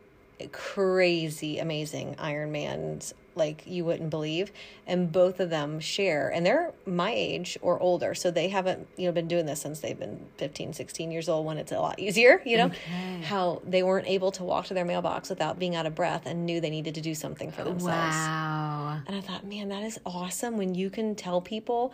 crazy 0.52 1.58
amazing 1.58 2.14
Ironmans 2.18 3.12
like 3.34 3.62
you 3.66 3.84
wouldn't 3.84 4.10
believe 4.10 4.52
and 4.86 5.10
both 5.10 5.40
of 5.40 5.48
them 5.50 5.80
share 5.80 6.28
and 6.28 6.44
they're 6.44 6.72
my 6.86 7.10
age 7.10 7.56
or 7.62 7.80
older 7.80 8.14
so 8.14 8.30
they 8.30 8.48
haven't 8.48 8.86
you 8.96 9.06
know 9.06 9.12
been 9.12 9.28
doing 9.28 9.46
this 9.46 9.60
since 9.62 9.80
they've 9.80 9.98
been 9.98 10.26
15 10.36 10.72
16 10.74 11.10
years 11.10 11.28
old 11.28 11.46
when 11.46 11.56
it's 11.58 11.72
a 11.72 11.78
lot 11.80 11.98
easier 11.98 12.42
you 12.46 12.56
know 12.58 12.66
Okay. 12.66 13.20
how 13.22 13.62
they 13.66 13.82
weren't 13.82 14.06
able 14.08 14.30
to 14.32 14.44
walk 14.44 14.66
to 14.66 14.74
their 14.74 14.84
mailbox 14.84 15.30
without 15.30 15.58
being 15.58 15.74
out 15.74 15.86
of 15.86 15.94
breath 15.94 16.24
and 16.26 16.44
knew 16.46 16.60
they 16.60 16.70
needed 16.70 16.94
to 16.96 17.00
do 17.00 17.14
something 17.14 17.50
for 17.50 17.64
themselves 17.64 18.16
wow. 18.16 19.00
and 19.06 19.16
I 19.16 19.20
thought, 19.20 19.44
man, 19.46 19.68
that 19.68 19.82
is 19.82 19.98
awesome 20.06 20.56
when 20.58 20.74
you 20.74 20.90
can 20.90 21.14
tell 21.14 21.40
people, 21.40 21.92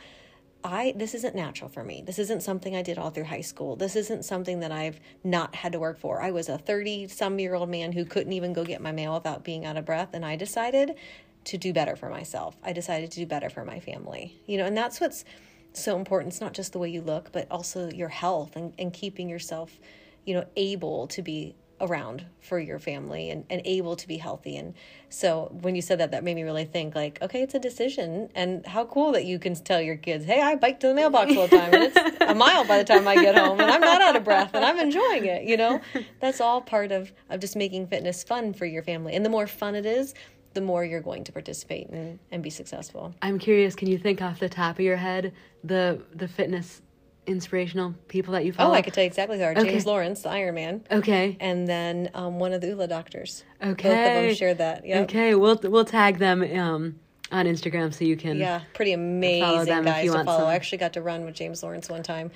I 0.64 0.92
this 0.96 1.14
isn't 1.14 1.35
natural 1.35 1.68
for 1.68 1.83
me. 1.83 2.03
This 2.05 2.18
isn't 2.18 2.42
something 2.42 2.77
I 2.77 2.83
did 2.83 2.98
all 2.98 3.11
through 3.11 3.25
high 3.25 3.40
school. 3.40 3.77
This 3.77 3.96
isn't 3.96 4.25
something 4.25 4.61
that 4.61 4.72
I've 4.72 5.01
not 5.25 5.55
had 5.55 5.72
to 5.72 5.79
work 5.79 5.98
for. 5.98 6.22
I 6.22 6.31
was 6.31 6.48
a 6.48 6.59
30 6.59 7.09
some 7.09 7.38
year 7.38 7.55
old 7.55 7.68
man 7.68 7.92
who 7.92 8.05
couldn't 8.05 8.33
even 8.33 8.53
go 8.53 8.64
get 8.64 8.81
my 8.81 8.92
mail 8.92 9.14
without 9.14 9.44
being 9.44 9.64
out 9.64 9.77
of 9.77 9.85
breath 9.85 10.11
and 10.12 10.25
I 10.25 10.37
decided 10.37 10.96
to 11.44 11.59
do 11.59 11.72
better 11.72 11.96
for 11.96 12.09
myself. 12.09 12.57
I 12.62 12.72
decided 12.72 13.11
to 13.12 13.20
do 13.20 13.27
better 13.27 13.51
for 13.51 13.64
my 13.64 13.81
family. 13.81 14.40
You 14.46 14.59
know, 14.59 14.66
and 14.66 14.77
that's 14.77 15.01
what's 15.01 15.25
so 15.72 15.96
important. 15.96 16.33
It's 16.33 16.40
not 16.40 16.55
just 16.55 16.72
the 16.72 16.79
way 16.79 16.88
you 16.88 17.03
look, 17.03 17.33
but 17.33 17.46
also 17.51 17.90
your 17.90 18.09
health 18.09 18.57
and, 18.57 18.72
and 18.79 18.92
keeping 18.92 19.29
yourself, 19.29 19.81
you 20.25 20.35
know, 20.35 20.46
able 20.57 21.07
to 21.09 21.22
be 21.22 21.55
around 21.83 22.25
for 22.40 22.59
your 22.59 22.79
family 22.79 23.31
and, 23.31 23.45
and 23.51 23.61
able 23.64 23.97
to 23.97 24.09
be 24.09 24.16
healthy. 24.16 24.57
And 24.57 24.75
so 25.09 25.51
when 25.61 25.75
you 25.75 25.83
said 25.83 25.99
that, 25.99 26.12
that 26.12 26.25
made 26.25 26.37
me 26.37 26.45
really 26.45 26.64
think 26.64 26.95
like, 26.95 27.21
okay, 27.21 27.42
it's 27.42 27.55
a 27.55 27.59
decision. 27.59 28.31
And 28.35 28.64
how 28.64 28.87
cool 28.87 29.12
that 29.12 29.25
you 29.25 29.38
can 29.38 29.55
tell 29.57 29.81
your 29.81 29.97
kids, 29.97 30.25
hey, 30.25 30.40
I 30.40 30.55
bike 30.55 30.81
to 30.81 30.88
the 30.88 30.95
mailbox 30.95 31.37
all 31.37 31.49
the 31.49 31.59
time. 31.59 31.75
And 31.75 31.83
it's 31.85 31.97
a 32.21 32.35
mile 32.35 32.64
by 32.64 32.79
the 32.79 32.85
time 32.85 33.07
I 33.07 33.16
get 33.16 33.37
home 33.37 33.61
and 33.61 33.71
I'm 33.71 33.81
not 33.81 34.01
out 34.01 34.16
of 34.16 34.25
breath 34.25 34.55
and 34.55 34.64
I'm 34.64 34.79
enjoying 34.79 35.27
it. 35.27 35.42
You 35.42 35.57
know, 35.57 35.81
that's 36.21 36.40
all 36.40 36.61
part 36.61 36.92
of, 36.92 37.12
of 37.29 37.40
just 37.40 37.57
making 37.57 37.88
fitness 37.88 38.23
fun 38.23 38.55
for 38.55 38.64
your 38.64 38.83
family. 38.83 39.14
And 39.14 39.25
the 39.25 39.31
more 39.31 39.47
fun 39.47 39.75
it 39.75 39.85
is, 39.85 40.14
the 40.55 40.61
more 40.61 40.85
you're 40.85 41.01
going 41.01 41.25
to 41.25 41.33
participate 41.33 41.88
and, 41.88 42.18
and 42.31 42.42
be 42.42 42.51
successful. 42.51 43.14
I'm 43.23 43.38
curious. 43.38 43.75
Can 43.75 43.88
you 43.88 43.99
think 43.99 44.23
off 44.23 44.38
the 44.38 44.49
top 44.49 44.77
of 44.77 44.85
your 44.85 44.97
head 44.97 45.33
the 45.64 46.03
the 46.14 46.29
fitness 46.29 46.83
inspirational 47.26 47.94
people 48.08 48.32
that 48.32 48.44
you 48.44 48.52
follow? 48.52 48.70
Oh. 48.70 48.74
I 48.74 48.82
could 48.82 48.94
tell 48.94 49.04
you 49.04 49.08
exactly 49.08 49.38
who 49.38 49.44
are. 49.44 49.52
Okay. 49.52 49.64
James 49.64 49.87
Lawrence, 49.87 50.22
the 50.22 50.30
Iron 50.30 50.54
Man. 50.54 50.85
Okay. 50.90 51.37
And 51.40 51.66
then 51.66 52.11
um, 52.14 52.38
one 52.38 52.52
of 52.52 52.61
the 52.61 52.68
ULA 52.68 52.88
doctors. 52.88 53.44
Okay. 53.62 53.88
Both 53.88 53.98
of 53.98 54.26
them 54.28 54.35
shared 54.35 54.58
that. 54.58 54.87
Yep. 54.87 55.04
Okay. 55.04 55.35
We'll 55.35 55.61
we'll 55.62 55.85
tag 55.85 56.18
them 56.18 56.42
um, 56.58 57.00
on 57.33 57.47
Instagram 57.47 57.92
so 57.92 58.05
you 58.05 58.16
can. 58.16 58.37
Yeah, 58.37 58.62
pretty 58.75 58.92
amazing 58.92 59.85
guys 59.85 60.05
you 60.05 60.12
to 60.12 60.25
follow. 60.25 60.40
some. 60.40 60.49
I 60.49 60.55
actually 60.55 60.79
got 60.79 60.92
to 60.95 61.03
run 61.03 61.25
with 61.25 61.35
James 61.35 61.62
Lawrence 61.62 61.88
one 61.88 62.03
time. 62.03 62.31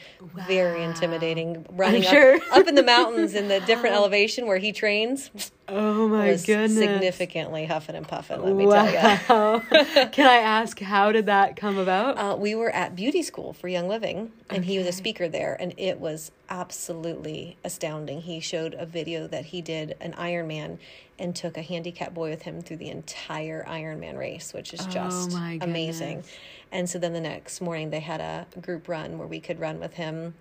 Very 0.48 0.82
intimidating. 0.82 1.66
Running 1.70 2.04
up, 2.04 2.10
sure. 2.10 2.38
up 2.52 2.66
in 2.66 2.74
the 2.74 2.82
mountains 2.82 3.34
in 3.34 3.48
the 3.48 3.60
different 3.66 3.94
elevation 3.94 4.46
where 4.46 4.58
he 4.58 4.72
trains 4.72 5.30
Oh 5.68 6.06
my 6.08 6.30
was 6.30 6.44
goodness. 6.46 6.76
significantly 6.78 7.66
huffing 7.66 7.96
and 7.96 8.06
puffing, 8.06 8.40
let 8.40 8.54
me 8.54 8.66
tell 8.66 8.86
you. 8.88 9.18
Wow. 9.28 9.62
Can 10.12 10.28
I 10.28 10.36
ask 10.36 10.78
how 10.78 11.10
did 11.10 11.26
that 11.26 11.56
come 11.56 11.76
about? 11.76 12.16
Uh, 12.18 12.36
we 12.36 12.54
were 12.54 12.70
at 12.70 12.94
beauty 12.94 13.22
school 13.22 13.52
for 13.52 13.66
Young 13.66 13.88
Living, 13.88 14.30
and 14.48 14.64
he 14.64 14.78
was 14.78 14.86
a 14.86 14.92
speaker 14.92 15.28
there, 15.28 15.56
and 15.58 15.74
it 15.76 15.98
was 15.98 16.30
absolutely 16.48 17.56
astounding. 17.64 18.20
He 18.22 18.38
showed 18.38 18.74
a 18.74 18.86
video 18.86 19.26
that 19.26 19.46
he 19.46 19.60
did 19.60 19.96
an 20.00 20.12
Ironman 20.12 20.78
and 21.18 21.34
took 21.34 21.56
a 21.56 21.62
handicapped 21.62 22.14
boy 22.14 22.30
with 22.30 22.42
him 22.42 22.60
through 22.60 22.76
the 22.76 22.90
entire 22.90 23.64
Ironman 23.64 24.18
race, 24.18 24.52
which 24.52 24.74
is 24.74 24.80
oh 24.82 24.90
just 24.90 25.32
Oh 25.32 25.58
amazing. 25.62 26.24
And 26.72 26.88
so 26.88 26.98
then 26.98 27.12
the 27.12 27.20
next 27.20 27.60
morning 27.60 27.90
they 27.90 28.00
had 28.00 28.20
a 28.20 28.46
group 28.60 28.88
run 28.88 29.18
where 29.18 29.28
we 29.28 29.40
could 29.40 29.60
run 29.60 29.80
with 29.80 29.94
him, 29.94 30.34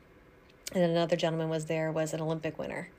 and 0.73 0.83
another 0.83 1.15
gentleman 1.15 1.49
was 1.49 1.65
there 1.65 1.91
was 1.91 2.13
an 2.13 2.21
Olympic 2.21 2.57
winner. 2.57 2.89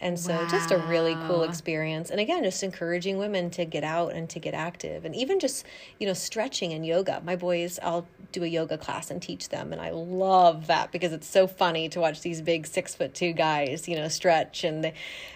And 0.00 0.18
so 0.18 0.46
just 0.48 0.70
a 0.70 0.78
really 0.78 1.14
cool 1.26 1.42
experience. 1.42 2.10
And 2.10 2.20
again, 2.20 2.42
just 2.42 2.62
encouraging 2.62 3.18
women 3.18 3.50
to 3.50 3.64
get 3.64 3.84
out 3.84 4.14
and 4.14 4.30
to 4.30 4.38
get 4.38 4.54
active 4.54 5.04
and 5.04 5.14
even 5.14 5.38
just, 5.38 5.66
you 5.98 6.06
know, 6.06 6.14
stretching 6.14 6.72
and 6.72 6.86
yoga. 6.86 7.20
My 7.24 7.36
boys, 7.36 7.78
I'll 7.82 8.06
do 8.32 8.42
a 8.42 8.46
yoga 8.46 8.78
class 8.78 9.10
and 9.10 9.20
teach 9.20 9.50
them. 9.50 9.72
And 9.72 9.80
I 9.80 9.90
love 9.90 10.68
that 10.68 10.90
because 10.90 11.12
it's 11.12 11.26
so 11.26 11.46
funny 11.46 11.88
to 11.90 12.00
watch 12.00 12.22
these 12.22 12.40
big 12.40 12.66
six 12.66 12.94
foot 12.94 13.14
two 13.14 13.32
guys, 13.32 13.88
you 13.88 13.96
know, 13.96 14.08
stretch 14.08 14.64
and 14.64 14.84
they, 14.84 14.94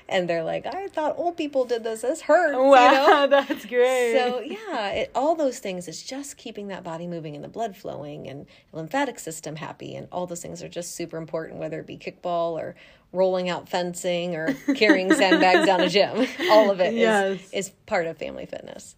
and 0.09 0.29
they're 0.29 0.45
like, 0.45 0.67
I 0.67 0.89
thought 0.89 1.15
old 1.19 1.37
people 1.37 1.65
did 1.65 1.85
this. 1.85 2.03
This 2.03 2.21
hurts. 2.23 2.57
wow, 2.57 2.91
You 2.91 2.97
know? 2.97 3.27
that's 3.31 3.67
great. 3.67 4.15
So 4.17 4.41
yeah, 4.41 4.91
it, 4.91 5.11
all 5.15 5.35
those 5.35 5.59
things 5.59 5.89
is 5.89 6.03
just 6.03 6.37
keeping 6.37 6.69
that 6.69 6.85
body 6.85 7.07
moving 7.07 7.35
and 7.35 7.45
the 7.45 7.49
blood 7.49 7.77
flowing 7.77 8.29
and 8.29 8.47
lymphatic 8.73 9.19
system 9.19 9.57
happy, 9.57 9.95
and 9.95 10.09
all 10.13 10.27
those 10.27 10.43
things 10.43 10.63
are 10.63 10.69
just 10.69 10.95
super 10.95 11.17
important. 11.17 11.59
Whether 11.59 11.81
it 11.81 11.87
be 11.87 11.97
kickball 11.97 12.53
or 12.53 12.75
rolling 13.15 13.49
out 13.49 13.69
fencing 13.69 14.35
or 14.37 14.53
carrying 14.75 15.13
sandbags 15.15 15.67
down 15.67 15.81
a 15.81 15.89
gym, 15.89 16.27
all 16.51 16.71
of 16.71 16.81
it 16.81 16.93
is 16.95 17.01
Yes. 17.01 17.53
is 17.53 17.71
part 17.87 18.07
of 18.07 18.19
family 18.19 18.45
fitness. 18.47 18.97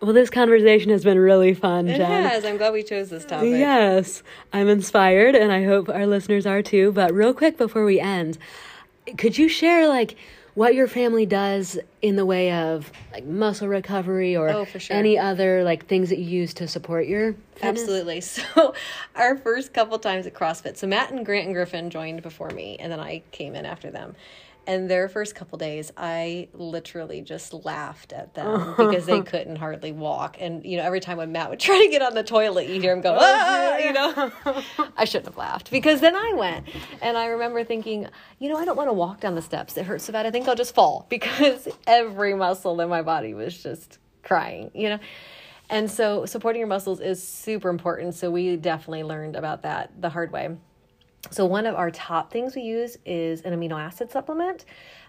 well, 0.00 0.12
this 0.12 0.30
conversation 0.30 0.90
has 0.90 1.02
been 1.04 1.18
really 1.18 1.52
fun, 1.54 1.88
It 1.88 1.96
Jen. 1.98 2.24
has. 2.24 2.44
I'm 2.44 2.56
glad 2.56 2.72
we 2.72 2.82
chose 2.82 3.10
this 3.10 3.24
topic. 3.24 3.50
Yes, 3.50 4.22
I'm 4.52 4.68
inspired, 4.68 5.34
and 5.34 5.50
I 5.52 5.64
hope 5.64 5.88
our 5.88 6.06
listeners 6.06 6.46
are 6.46 6.62
too. 6.62 6.92
But 6.92 7.12
real 7.12 7.34
quick 7.34 7.58
before 7.58 7.84
we 7.84 7.98
end, 8.00 8.38
could 9.18 9.36
you 9.36 9.48
share 9.48 9.88
like 9.88 10.16
what 10.54 10.74
your 10.74 10.86
family 10.88 11.26
does 11.26 11.78
in 12.02 12.16
the 12.16 12.26
way 12.26 12.52
of 12.52 12.90
like 13.12 13.24
muscle 13.24 13.68
recovery 13.68 14.36
or 14.36 14.48
Oh, 14.50 14.64
sure. 14.64 14.96
any 14.96 15.18
other 15.18 15.62
like 15.64 15.86
things 15.86 16.08
that 16.10 16.18
you 16.18 16.24
use 16.24 16.54
to 16.54 16.66
support 16.68 17.06
your 17.06 17.34
fitness? 17.54 17.80
Absolutely. 17.82 18.20
So, 18.30 18.74
our 19.14 19.36
first 19.36 19.72
couple 19.72 19.98
times 19.98 20.26
at 20.26 20.34
CrossFit, 20.34 20.76
so 20.76 20.86
Matt 20.86 21.10
and 21.12 21.24
Grant 21.24 21.46
and 21.46 21.54
Griffin 21.54 21.90
joined 21.90 22.22
before 22.22 22.50
me, 22.50 22.76
and 22.80 22.90
then 22.90 23.00
I 23.00 23.22
came 23.32 23.54
in 23.54 23.64
after 23.66 23.90
them. 23.90 24.14
And 24.70 24.88
their 24.88 25.08
first 25.08 25.34
couple 25.34 25.58
days, 25.58 25.90
I 25.96 26.46
literally 26.52 27.22
just 27.22 27.52
laughed 27.52 28.12
at 28.12 28.34
them 28.34 28.74
because 28.76 29.04
they 29.04 29.20
couldn't 29.20 29.56
hardly 29.56 29.90
walk. 29.90 30.36
And, 30.38 30.64
you 30.64 30.76
know, 30.76 30.84
every 30.84 31.00
time 31.00 31.16
when 31.18 31.32
Matt 31.32 31.50
would 31.50 31.58
try 31.68 31.82
to 31.82 31.90
get 31.90 32.02
on 32.02 32.14
the 32.14 32.22
toilet, 32.22 32.68
you'd 32.68 32.80
hear 32.80 32.92
him 32.92 33.00
go, 33.00 33.18
ah, 33.20 33.78
you 33.78 33.92
know. 33.92 34.30
I 34.96 35.06
shouldn't 35.06 35.26
have 35.26 35.36
laughed 35.36 35.72
because 35.72 36.00
then 36.00 36.14
I 36.14 36.34
went. 36.36 36.68
And 37.02 37.18
I 37.18 37.26
remember 37.26 37.64
thinking, 37.64 38.06
you 38.38 38.48
know, 38.48 38.56
I 38.56 38.64
don't 38.64 38.76
want 38.76 38.88
to 38.88 38.92
walk 38.92 39.18
down 39.18 39.34
the 39.34 39.42
steps. 39.42 39.76
It 39.76 39.86
hurts 39.86 40.04
so 40.04 40.12
bad. 40.12 40.24
I 40.24 40.30
think 40.30 40.46
I'll 40.46 40.54
just 40.54 40.72
fall 40.72 41.04
because 41.10 41.66
every 41.88 42.34
muscle 42.34 42.80
in 42.80 42.88
my 42.88 43.02
body 43.02 43.34
was 43.34 43.60
just 43.60 43.98
crying, 44.22 44.70
you 44.72 44.90
know. 44.90 45.00
And 45.68 45.90
so 45.90 46.26
supporting 46.26 46.60
your 46.60 46.68
muscles 46.68 47.00
is 47.00 47.20
super 47.20 47.70
important. 47.70 48.14
So 48.14 48.30
we 48.30 48.54
definitely 48.54 49.02
learned 49.02 49.34
about 49.34 49.62
that 49.62 50.00
the 50.00 50.10
hard 50.10 50.30
way. 50.30 50.50
So, 51.30 51.44
one 51.44 51.66
of 51.66 51.74
our 51.74 51.90
top 51.90 52.32
things 52.32 52.56
we 52.56 52.62
use 52.62 52.96
is 53.04 53.42
an 53.42 53.52
amino 53.52 53.78
acid 53.78 54.10
supplement. 54.10 54.64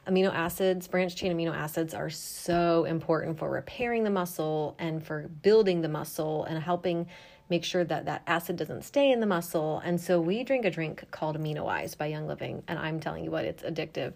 Amino 0.07 0.33
acids, 0.33 0.87
branched 0.87 1.17
chain 1.17 1.31
amino 1.35 1.55
acids, 1.55 1.93
are 1.93 2.09
so 2.09 2.85
important 2.85 3.39
for 3.39 3.49
repairing 3.49 4.03
the 4.03 4.09
muscle 4.09 4.75
and 4.77 5.03
for 5.03 5.29
building 5.41 5.81
the 5.81 5.87
muscle 5.87 6.43
and 6.45 6.61
helping 6.61 7.07
make 7.49 7.63
sure 7.63 7.83
that 7.83 8.05
that 8.05 8.23
acid 8.27 8.55
doesn't 8.55 8.83
stay 8.83 9.11
in 9.11 9.19
the 9.19 9.25
muscle. 9.25 9.81
And 9.85 9.99
so, 9.99 10.19
we 10.19 10.43
drink 10.43 10.65
a 10.65 10.69
drink 10.69 11.05
called 11.11 11.39
AminoWise 11.39 11.97
by 11.97 12.07
Young 12.07 12.27
Living, 12.27 12.61
and 12.67 12.77
I'm 12.77 12.99
telling 12.99 13.23
you 13.23 13.31
what, 13.31 13.45
it's 13.45 13.63
addictive 13.63 14.13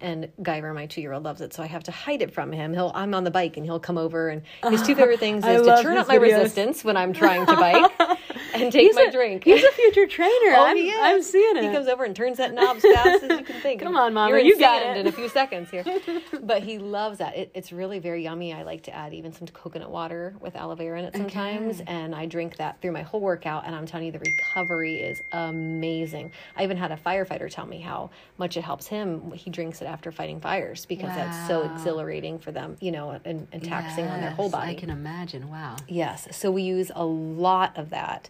and 0.00 0.28
Guyver, 0.42 0.74
my 0.74 0.86
two 0.86 1.00
year 1.00 1.12
old, 1.12 1.24
loves 1.24 1.40
it, 1.40 1.54
so 1.54 1.62
I 1.62 1.66
have 1.66 1.84
to 1.84 1.90
hide 1.90 2.20
it 2.22 2.32
from 2.32 2.52
him. 2.52 2.74
He'll 2.74 2.92
I'm 2.94 3.14
on 3.14 3.24
the 3.24 3.30
bike 3.30 3.56
and 3.56 3.64
he'll 3.64 3.80
come 3.80 3.96
over, 3.96 4.28
and 4.28 4.42
his 4.68 4.82
two 4.82 4.94
favorite 4.94 5.20
things 5.20 5.44
is 5.44 5.66
to 5.66 5.82
turn 5.82 5.96
up 5.96 6.08
my 6.08 6.18
videos. 6.18 6.38
resistance 6.38 6.84
when 6.84 6.96
I'm 6.96 7.12
trying 7.12 7.46
to 7.46 7.56
bike 7.56 7.90
and 8.62 8.72
take 8.72 8.82
he's 8.82 8.94
my 8.94 9.06
a, 9.08 9.12
drink. 9.12 9.44
He's 9.44 9.62
a 9.62 9.72
future 9.72 10.06
trainer. 10.16 10.54
Oh, 10.56 10.66
I'm, 10.66 10.76
he 10.76 10.90
is. 10.90 10.98
I'm 11.00 11.22
seeing 11.22 11.56
it. 11.56 11.64
He 11.64 11.70
comes 11.70 11.88
over 11.88 12.04
and 12.04 12.14
turns 12.14 12.38
that 12.38 12.54
knob 12.54 12.76
as 12.76 12.82
fast 12.82 13.24
as 13.24 13.38
you 13.38 13.44
can 13.44 13.60
think. 13.60 13.80
Come 13.82 13.96
on, 13.96 14.14
Mama, 14.14 14.30
You're 14.30 14.40
you 14.40 14.58
got 14.58 14.82
it 14.82 14.96
in 14.96 15.06
a 15.06 15.12
few 15.12 15.28
seconds 15.28 15.70
here. 15.70 15.84
but 16.42 16.62
he 16.62 16.78
loves 16.78 17.18
that. 17.18 17.36
It, 17.36 17.50
it's 17.54 17.72
really 17.72 17.98
very 17.98 18.22
yummy. 18.24 18.52
I 18.52 18.62
like 18.62 18.82
to 18.84 18.94
add 18.94 19.14
even 19.14 19.32
some 19.32 19.46
coconut 19.48 19.90
water 19.90 20.34
with 20.40 20.56
aloe 20.56 20.74
vera 20.74 20.98
in 20.98 21.04
it 21.06 21.16
sometimes, 21.16 21.80
okay. 21.80 21.92
and 21.92 22.14
I 22.14 22.26
drink 22.26 22.56
that 22.56 22.80
through 22.80 22.92
my 22.92 23.02
whole 23.02 23.20
workout. 23.20 23.66
And 23.66 23.74
I'm 23.74 23.86
telling 23.86 24.06
you, 24.06 24.12
the 24.12 24.18
recovery 24.18 24.96
is 25.00 25.22
amazing. 25.32 26.32
I 26.56 26.64
even 26.64 26.76
had 26.76 26.92
a 26.92 26.96
firefighter 26.96 27.50
tell 27.50 27.66
me 27.66 27.80
how 27.80 28.10
much 28.38 28.56
it 28.56 28.62
helps 28.62 28.86
him. 28.86 29.32
He 29.32 29.50
drinks 29.50 29.82
it 29.82 29.86
after 29.86 30.10
fighting 30.12 30.40
fires 30.40 30.86
because 30.86 31.10
wow. 31.10 31.16
that's 31.16 31.48
so 31.48 31.62
exhilarating 31.62 32.38
for 32.38 32.52
them, 32.52 32.76
you 32.80 32.92
know, 32.92 33.18
and, 33.24 33.46
and 33.52 33.62
taxing 33.62 34.04
yes, 34.04 34.14
on 34.14 34.20
their 34.20 34.30
whole 34.30 34.50
body. 34.50 34.72
I 34.72 34.74
can 34.74 34.90
imagine. 34.90 35.48
Wow. 35.48 35.76
Yes. 35.88 36.28
So 36.32 36.50
we 36.50 36.62
use 36.62 36.90
a 36.94 37.04
lot 37.04 37.76
of 37.76 37.90
that. 37.90 38.28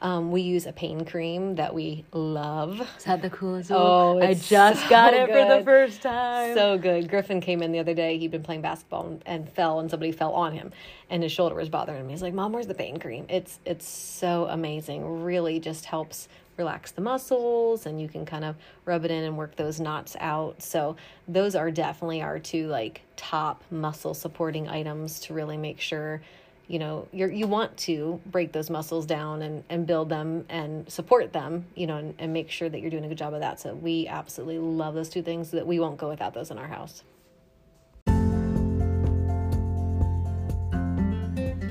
Um, 0.00 0.30
we 0.30 0.42
use 0.42 0.66
a 0.66 0.72
pain 0.72 1.04
cream 1.04 1.56
that 1.56 1.74
we 1.74 2.04
love. 2.12 2.80
Is 2.98 3.04
that 3.04 3.22
the 3.22 3.30
coolest? 3.30 3.70
Oh, 3.72 4.20
I 4.20 4.34
just 4.34 4.82
so 4.82 4.88
got 4.88 5.14
it 5.14 5.26
good. 5.26 5.48
for 5.48 5.58
the 5.58 5.64
first 5.64 6.02
time. 6.02 6.54
So 6.54 6.78
good. 6.78 7.08
Griffin 7.08 7.40
came 7.40 7.62
in 7.62 7.72
the 7.72 7.80
other 7.80 7.94
day. 7.94 8.18
He'd 8.18 8.30
been 8.30 8.42
playing 8.42 8.62
basketball 8.62 9.06
and, 9.06 9.22
and, 9.26 9.52
fell, 9.52 9.80
and 9.80 9.90
somebody 9.90 10.12
fell 10.12 10.32
on 10.34 10.52
him, 10.52 10.72
and 11.10 11.22
his 11.22 11.32
shoulder 11.32 11.54
was 11.54 11.68
bothering 11.68 12.00
him. 12.00 12.08
He's 12.08 12.22
like, 12.22 12.34
"Mom, 12.34 12.52
where's 12.52 12.66
the 12.68 12.74
pain 12.74 12.98
cream?" 12.98 13.26
It's 13.28 13.58
it's 13.64 13.86
so 13.88 14.46
amazing. 14.48 15.24
Really, 15.24 15.58
just 15.58 15.86
helps 15.86 16.28
relax 16.58 16.90
the 16.90 17.00
muscles 17.00 17.86
and 17.86 18.00
you 18.00 18.08
can 18.08 18.26
kind 18.26 18.44
of 18.44 18.56
rub 18.84 19.04
it 19.04 19.10
in 19.10 19.24
and 19.24 19.36
work 19.38 19.56
those 19.56 19.80
knots 19.80 20.16
out. 20.20 20.60
So 20.60 20.96
those 21.26 21.54
are 21.54 21.70
definitely 21.70 22.20
our 22.20 22.38
two 22.38 22.66
like 22.66 23.02
top 23.16 23.62
muscle 23.70 24.12
supporting 24.12 24.68
items 24.68 25.20
to 25.20 25.34
really 25.34 25.56
make 25.56 25.80
sure 25.80 26.20
you 26.68 26.78
know 26.78 27.08
you 27.12 27.26
you 27.28 27.46
want 27.46 27.76
to 27.76 28.20
break 28.26 28.52
those 28.52 28.70
muscles 28.70 29.06
down 29.06 29.42
and, 29.42 29.64
and 29.68 29.86
build 29.86 30.08
them 30.08 30.44
and 30.48 30.90
support 30.90 31.32
them 31.32 31.66
you 31.74 31.86
know 31.86 31.96
and, 31.96 32.14
and 32.18 32.32
make 32.32 32.50
sure 32.50 32.68
that 32.68 32.80
you're 32.80 32.90
doing 32.90 33.04
a 33.04 33.08
good 33.08 33.18
job 33.18 33.34
of 33.34 33.40
that 33.40 33.58
so 33.58 33.74
we 33.74 34.06
absolutely 34.06 34.58
love 34.58 34.94
those 34.94 35.08
two 35.08 35.22
things 35.22 35.50
that 35.50 35.66
we 35.66 35.80
won't 35.80 35.96
go 35.96 36.08
without 36.08 36.34
those 36.34 36.50
in 36.50 36.58
our 36.58 36.68
house 36.68 37.02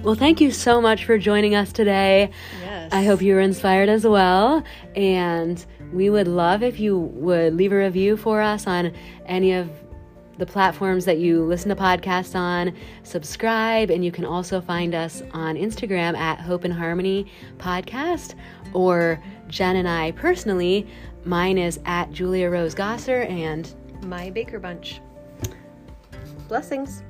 Well, 0.04 0.16
thank 0.16 0.40
you 0.40 0.52
so 0.52 0.80
much 0.80 1.04
for 1.04 1.18
joining 1.18 1.54
us 1.54 1.74
today. 1.74 2.32
Yes. 2.62 2.94
I 2.94 3.04
hope 3.04 3.22
you 3.22 3.34
were 3.34 3.42
inspired 3.42 3.90
as 3.90 4.08
well. 4.08 4.64
And 4.96 5.66
we 5.92 6.10
would 6.10 6.30
love 6.30 6.64
if 6.64 6.80
you 6.80 6.98
would 6.98 7.54
leave 7.54 7.74
a 7.74 7.78
review 7.78 8.16
for 8.16 8.42
us 8.42 8.68
on 8.68 8.94
any 9.26 9.52
of 9.52 9.70
the 10.38 10.46
platforms 10.46 11.06
that 11.06 11.18
you 11.18 11.44
listen 11.44 11.70
to 11.70 11.76
podcasts 11.76 12.36
on. 12.36 12.74
Subscribe, 13.04 13.90
and 13.90 14.04
you 14.04 14.12
can 14.12 14.26
also 14.26 14.62
find 14.62 14.94
us 14.94 15.24
on 15.34 15.56
Instagram 15.56 16.18
at 16.18 16.40
Hope 16.40 16.64
and 16.64 16.74
Harmony 16.74 17.26
Podcast, 17.58 18.36
or 18.74 19.22
Jen 19.48 19.78
and 19.78 19.88
I 19.88 20.12
personally. 20.12 20.88
Mine 21.26 21.58
is 21.58 21.80
at 21.86 22.12
Julia 22.12 22.50
Rose 22.50 22.74
Gosser, 22.74 23.24
and 23.24 23.74
my 24.04 24.30
Baker 24.30 24.60
Bunch. 24.60 25.02
Blessings. 26.48 27.04